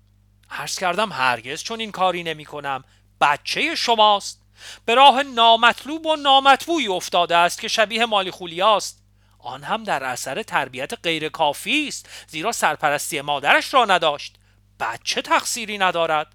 عرض 0.51 0.79
کردم 0.79 1.13
هرگز 1.13 1.63
چون 1.63 1.81
این 1.81 1.93
کاری 1.93 2.23
نمی 2.23 2.45
کنم. 2.45 2.85
بچه 3.21 3.75
شماست. 3.75 4.43
به 4.85 4.95
راه 4.95 5.23
نامطلوب 5.23 6.07
و 6.07 6.17
نامطبوعی 6.17 6.89
افتاده 6.89 7.37
است 7.37 7.61
که 7.61 7.69
شبیه 7.69 8.07
مالی 8.07 8.31
خولیاست 8.31 9.03
آن 9.39 9.63
هم 9.63 9.85
در 9.85 10.05
اثر 10.05 10.43
تربیت 10.43 10.93
غیر 11.03 11.29
کافی 11.29 11.89
است 11.89 12.09
زیرا 12.27 12.53
سرپرستی 12.53 13.21
مادرش 13.21 13.75
را 13.75 13.85
نداشت. 13.85 14.35
بچه 14.81 15.23
تقصیری 15.23 15.79
ندارد. 15.79 16.35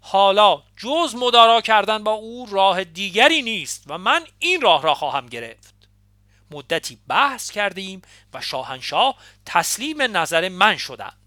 حالا 0.00 0.62
جز 0.76 1.14
مدارا 1.14 1.60
کردن 1.60 2.04
با 2.04 2.12
او 2.12 2.46
راه 2.50 2.84
دیگری 2.84 3.42
نیست 3.42 3.84
و 3.86 3.98
من 3.98 4.24
این 4.38 4.60
راه 4.60 4.82
را 4.82 4.94
خواهم 4.94 5.26
گرفت. 5.26 5.74
مدتی 6.50 6.98
بحث 7.08 7.50
کردیم 7.50 8.02
و 8.34 8.40
شاهنشاه 8.40 9.16
تسلیم 9.46 10.16
نظر 10.16 10.48
من 10.48 10.76
شدند. 10.76 11.26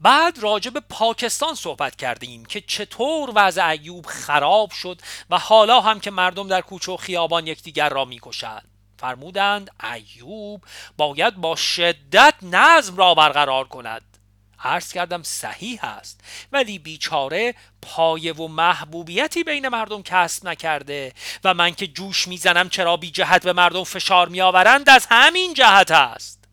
بعد 0.00 0.38
راجع 0.38 0.70
به 0.70 0.80
پاکستان 0.80 1.54
صحبت 1.54 1.96
کردیم 1.96 2.44
که 2.44 2.60
چطور 2.60 3.32
وضع 3.34 3.66
ایوب 3.66 4.06
خراب 4.06 4.70
شد 4.70 5.00
و 5.30 5.38
حالا 5.38 5.80
هم 5.80 6.00
که 6.00 6.10
مردم 6.10 6.48
در 6.48 6.60
کوچه 6.60 6.92
و 6.92 6.96
خیابان 6.96 7.46
یکدیگر 7.46 7.88
را 7.88 8.04
می‌کشند. 8.04 8.68
فرمودند 8.98 9.70
ایوب 9.94 10.62
باید 10.96 11.36
با 11.36 11.56
شدت 11.56 12.34
نظم 12.42 12.96
را 12.96 13.14
برقرار 13.14 13.68
کند. 13.68 14.13
عرض 14.62 14.92
کردم 14.92 15.22
صحیح 15.22 15.84
است 15.84 16.20
ولی 16.52 16.78
بیچاره 16.78 17.54
پایه 17.82 18.32
و 18.32 18.48
محبوبیتی 18.48 19.44
بین 19.44 19.68
مردم 19.68 20.02
کسب 20.02 20.48
نکرده 20.48 21.12
و 21.44 21.54
من 21.54 21.74
که 21.74 21.86
جوش 21.86 22.28
می‌زنم 22.28 22.68
چرا 22.68 22.96
بی 22.96 23.10
جهت 23.10 23.44
به 23.44 23.52
مردم 23.52 23.84
فشار 23.84 24.28
میآورند 24.28 24.88
از 24.88 25.06
همین 25.10 25.54
جهت 25.54 25.90
است. 25.90 26.44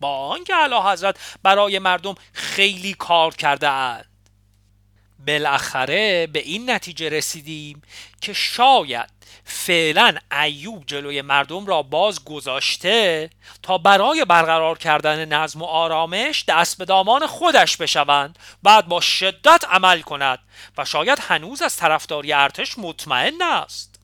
با 0.00 0.28
آنکه 0.28 0.54
اعلی 0.54 0.74
حضرت 0.74 1.16
برای 1.42 1.78
مردم 1.78 2.14
خیلی 2.32 2.94
کار 2.94 3.34
کرده 3.34 3.68
اند 3.68 4.06
بالاخره 5.26 6.26
به 6.26 6.38
این 6.38 6.70
نتیجه 6.70 7.08
رسیدیم 7.08 7.82
که 8.20 8.32
شاید 8.32 9.19
فعلا 9.50 10.16
ایوب 10.42 10.86
جلوی 10.86 11.22
مردم 11.22 11.66
را 11.66 11.82
باز 11.82 12.24
گذاشته 12.24 13.30
تا 13.62 13.78
برای 13.78 14.24
برقرار 14.24 14.78
کردن 14.78 15.24
نظم 15.24 15.62
و 15.62 15.64
آرامش 15.64 16.44
دست 16.48 16.78
به 16.78 16.84
دامان 16.84 17.26
خودش 17.26 17.76
بشوند 17.76 18.38
بعد 18.62 18.88
با 18.88 19.00
شدت 19.00 19.64
عمل 19.70 20.00
کند 20.00 20.38
و 20.78 20.84
شاید 20.84 21.18
هنوز 21.28 21.62
از 21.62 21.76
طرفداری 21.76 22.32
ارتش 22.32 22.78
مطمئن 22.78 23.42
است 23.42 24.00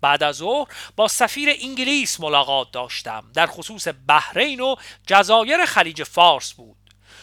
بعد 0.00 0.22
از 0.22 0.36
ظهر 0.36 0.68
با 0.96 1.08
سفیر 1.08 1.48
انگلیس 1.62 2.20
ملاقات 2.20 2.70
داشتم 2.72 3.24
در 3.34 3.46
خصوص 3.46 3.88
بحرین 4.08 4.60
و 4.60 4.76
جزایر 5.06 5.64
خلیج 5.64 6.02
فارس 6.02 6.52
بود. 6.52 6.76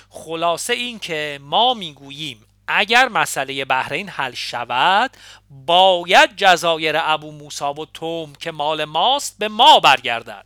خلاصه 0.10 0.74
این 0.74 1.00
که 1.00 1.40
ما 1.42 1.74
می‌گوییم 1.74 2.46
اگر 2.72 3.08
مسئله 3.08 3.66
بحرین 3.66 4.10
حل 4.10 4.34
شود 4.34 5.18
باید 5.50 6.36
جزایر 6.36 6.96
ابو 6.98 7.32
موسا 7.32 7.74
و 7.74 7.86
توم 7.86 8.34
که 8.34 8.52
مال 8.52 8.86
ماست 8.86 9.36
به 9.40 9.48
ما 9.48 9.80
برگردد 9.80 10.46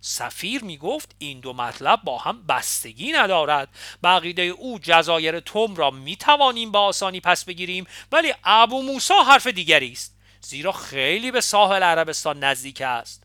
سفیر 0.00 0.64
می 0.64 0.76
گفت 0.78 1.14
این 1.18 1.40
دو 1.40 1.52
مطلب 1.52 2.00
با 2.04 2.18
هم 2.18 2.46
بستگی 2.46 3.12
ندارد. 3.12 3.68
بقیده 4.02 4.42
او 4.42 4.78
جزایر 4.82 5.40
توم 5.40 5.76
را 5.76 5.90
می 5.90 6.16
توانیم 6.16 6.72
با 6.72 6.80
آسانی 6.80 7.20
پس 7.20 7.44
بگیریم 7.44 7.86
ولی 8.12 8.34
ابو 8.44 8.82
موسا 8.82 9.22
حرف 9.22 9.46
دیگری 9.46 9.92
است 9.92 10.16
زیرا 10.40 10.72
خیلی 10.72 11.30
به 11.30 11.40
ساحل 11.40 11.82
عربستان 11.82 12.44
نزدیک 12.44 12.80
است. 12.80 13.23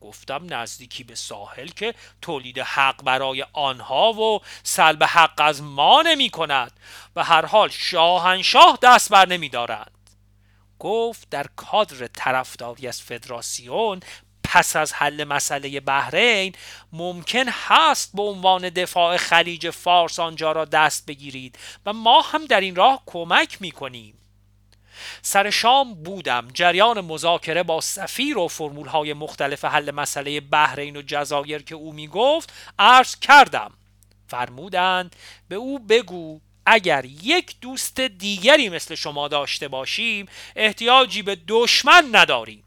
گفتم 0.00 0.54
نزدیکی 0.54 1.04
به 1.04 1.14
ساحل 1.14 1.68
که 1.68 1.94
تولید 2.22 2.58
حق 2.58 3.02
برای 3.02 3.44
آنها 3.52 4.12
و 4.12 4.40
سلب 4.62 5.04
حق 5.04 5.34
از 5.40 5.62
ما 5.62 6.02
نمی 6.02 6.30
کند 6.30 6.72
و 7.16 7.24
هر 7.24 7.46
حال 7.46 7.68
شاهنشاه 7.68 8.78
دست 8.82 9.10
بر 9.10 9.28
نمی 9.28 9.48
دارند 9.48 9.90
گفت 10.78 11.30
در 11.30 11.46
کادر 11.56 12.06
طرفداری 12.06 12.88
از 12.88 13.02
فدراسیون 13.02 14.00
پس 14.44 14.76
از 14.76 14.92
حل 14.92 15.24
مسئله 15.24 15.80
بحرین 15.80 16.52
ممکن 16.92 17.44
هست 17.48 18.16
به 18.16 18.22
عنوان 18.22 18.68
دفاع 18.68 19.16
خلیج 19.16 19.70
فارس 19.70 20.20
آنجا 20.20 20.52
را 20.52 20.64
دست 20.64 21.06
بگیرید 21.06 21.58
و 21.86 21.92
ما 21.92 22.20
هم 22.20 22.44
در 22.44 22.60
این 22.60 22.76
راه 22.76 23.02
کمک 23.06 23.62
می 23.62 23.70
کنیم 23.70 24.17
سر 25.22 25.50
شام 25.50 25.94
بودم. 25.94 26.48
جریان 26.54 27.00
مذاکره 27.00 27.62
با 27.62 27.80
سفیر 27.80 28.38
و 28.38 28.48
فرمول 28.48 28.86
های 28.86 29.12
مختلف 29.12 29.64
حل 29.64 29.90
مسئله 29.90 30.40
بحرین 30.40 30.96
و 30.96 31.02
جزایر 31.02 31.62
که 31.62 31.74
او 31.74 31.92
می 31.92 32.06
گفت 32.06 32.52
عرض 32.78 33.16
کردم. 33.16 33.72
فرمودند 34.26 35.16
به 35.48 35.56
او 35.56 35.78
بگو 35.78 36.40
اگر 36.66 37.04
یک 37.04 37.54
دوست 37.60 38.00
دیگری 38.00 38.68
مثل 38.68 38.94
شما 38.94 39.28
داشته 39.28 39.68
باشیم 39.68 40.26
احتیاجی 40.56 41.22
به 41.22 41.38
دشمن 41.48 42.08
نداریم. 42.12 42.64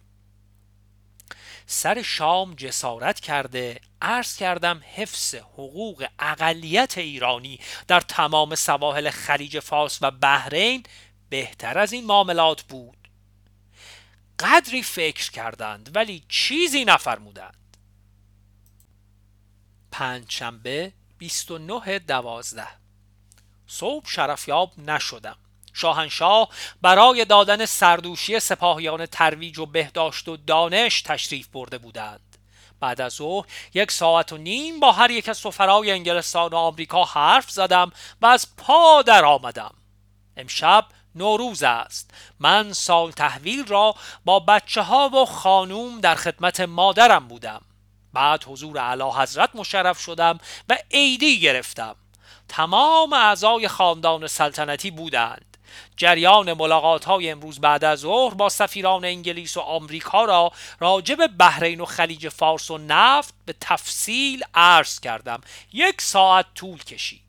سر 1.66 2.02
شام 2.02 2.54
جسارت 2.54 3.20
کرده 3.20 3.80
عرض 4.02 4.36
کردم 4.36 4.82
حفظ 4.96 5.36
حقوق 5.36 6.08
اقلیت 6.20 6.98
ایرانی 6.98 7.60
در 7.88 8.00
تمام 8.00 8.56
سواحل 8.56 9.10
خلیج 9.10 9.60
فارس 9.60 10.00
و 10.02 10.12
بحرین 10.12 10.84
بهتر 11.32 11.78
از 11.80 11.94
این 11.94 12.06
معاملات 12.06 12.62
بود. 12.62 12.98
قدری 14.40 14.84
فکر 14.84 15.32
کردند 15.32 15.96
ولی 15.96 16.24
چیزی 16.30 16.86
نفرمودند. 16.86 17.78
پنجشنبه 19.92 20.94
29 21.18 22.00
دوازده. 22.00 22.68
صبح 23.68 24.10
شرفیاب 24.10 24.80
نشدم. 24.80 25.38
شاهنشاه 25.74 26.50
برای 26.82 27.26
دادن 27.26 27.66
سردوشی 27.66 28.40
سپاهیان 28.40 29.06
ترویج 29.06 29.60
و 29.60 29.66
بهداشت 29.66 30.28
و 30.28 30.38
دانش 30.38 31.02
تشریف 31.02 31.48
برده 31.48 31.78
بودند. 31.78 32.38
بعد 32.80 33.02
از 33.02 33.14
ظهر 33.14 33.46
یک 33.74 33.92
ساعت 33.92 34.34
و 34.34 34.38
نیم 34.38 34.80
با 34.80 34.92
هر 34.92 35.12
یک 35.12 35.30
از 35.30 35.38
سفرای 35.38 35.92
انگلستان 35.92 36.52
و 36.52 36.56
آمریکا 36.56 37.04
حرف 37.04 37.52
زدم 37.52 37.92
و 38.22 38.26
از 38.26 38.56
پا 38.58 39.02
در 39.02 39.26
آمدم. 39.26 39.74
امشب 40.38 40.86
نوروز 41.16 41.64
است. 41.64 42.12
من 42.39 42.74
سال 42.74 43.12
تحویل 43.12 43.66
را 43.66 43.95
با 44.26 44.39
بچه 44.39 44.82
ها 44.82 45.09
و 45.09 45.26
خانوم 45.26 45.99
در 45.99 46.16
خدمت 46.16 46.59
مادرم 46.59 47.28
بودم. 47.28 47.62
بعد 48.14 48.43
حضور 48.43 48.78
علا 48.78 49.12
حضرت 49.12 49.49
مشرف 49.55 49.99
شدم 49.99 50.39
و 50.70 50.78
عیدی 50.91 51.39
گرفتم. 51.39 51.95
تمام 52.47 53.14
اعضای 53.14 53.68
خاندان 53.68 54.28
سلطنتی 54.28 54.91
بودند. 54.91 55.57
جریان 55.97 56.53
ملاقات 56.53 57.05
های 57.05 57.30
امروز 57.30 57.59
بعد 57.59 57.84
از 57.84 57.99
ظهر 57.99 58.34
با 58.34 58.49
سفیران 58.49 59.05
انگلیس 59.05 59.57
و 59.57 59.59
آمریکا 59.59 60.26
را 60.26 60.51
راجع 60.80 61.16
به 61.16 61.28
بحرین 61.28 61.82
و 61.82 61.86
خلیج 61.86 62.30
فارس 62.30 62.72
و 62.72 62.78
نفت 62.78 63.34
به 63.45 63.55
تفصیل 63.59 64.43
عرض 64.53 64.99
کردم. 64.99 65.41
یک 65.74 66.01
ساعت 66.01 66.45
طول 66.55 66.84
کشید. 66.84 67.22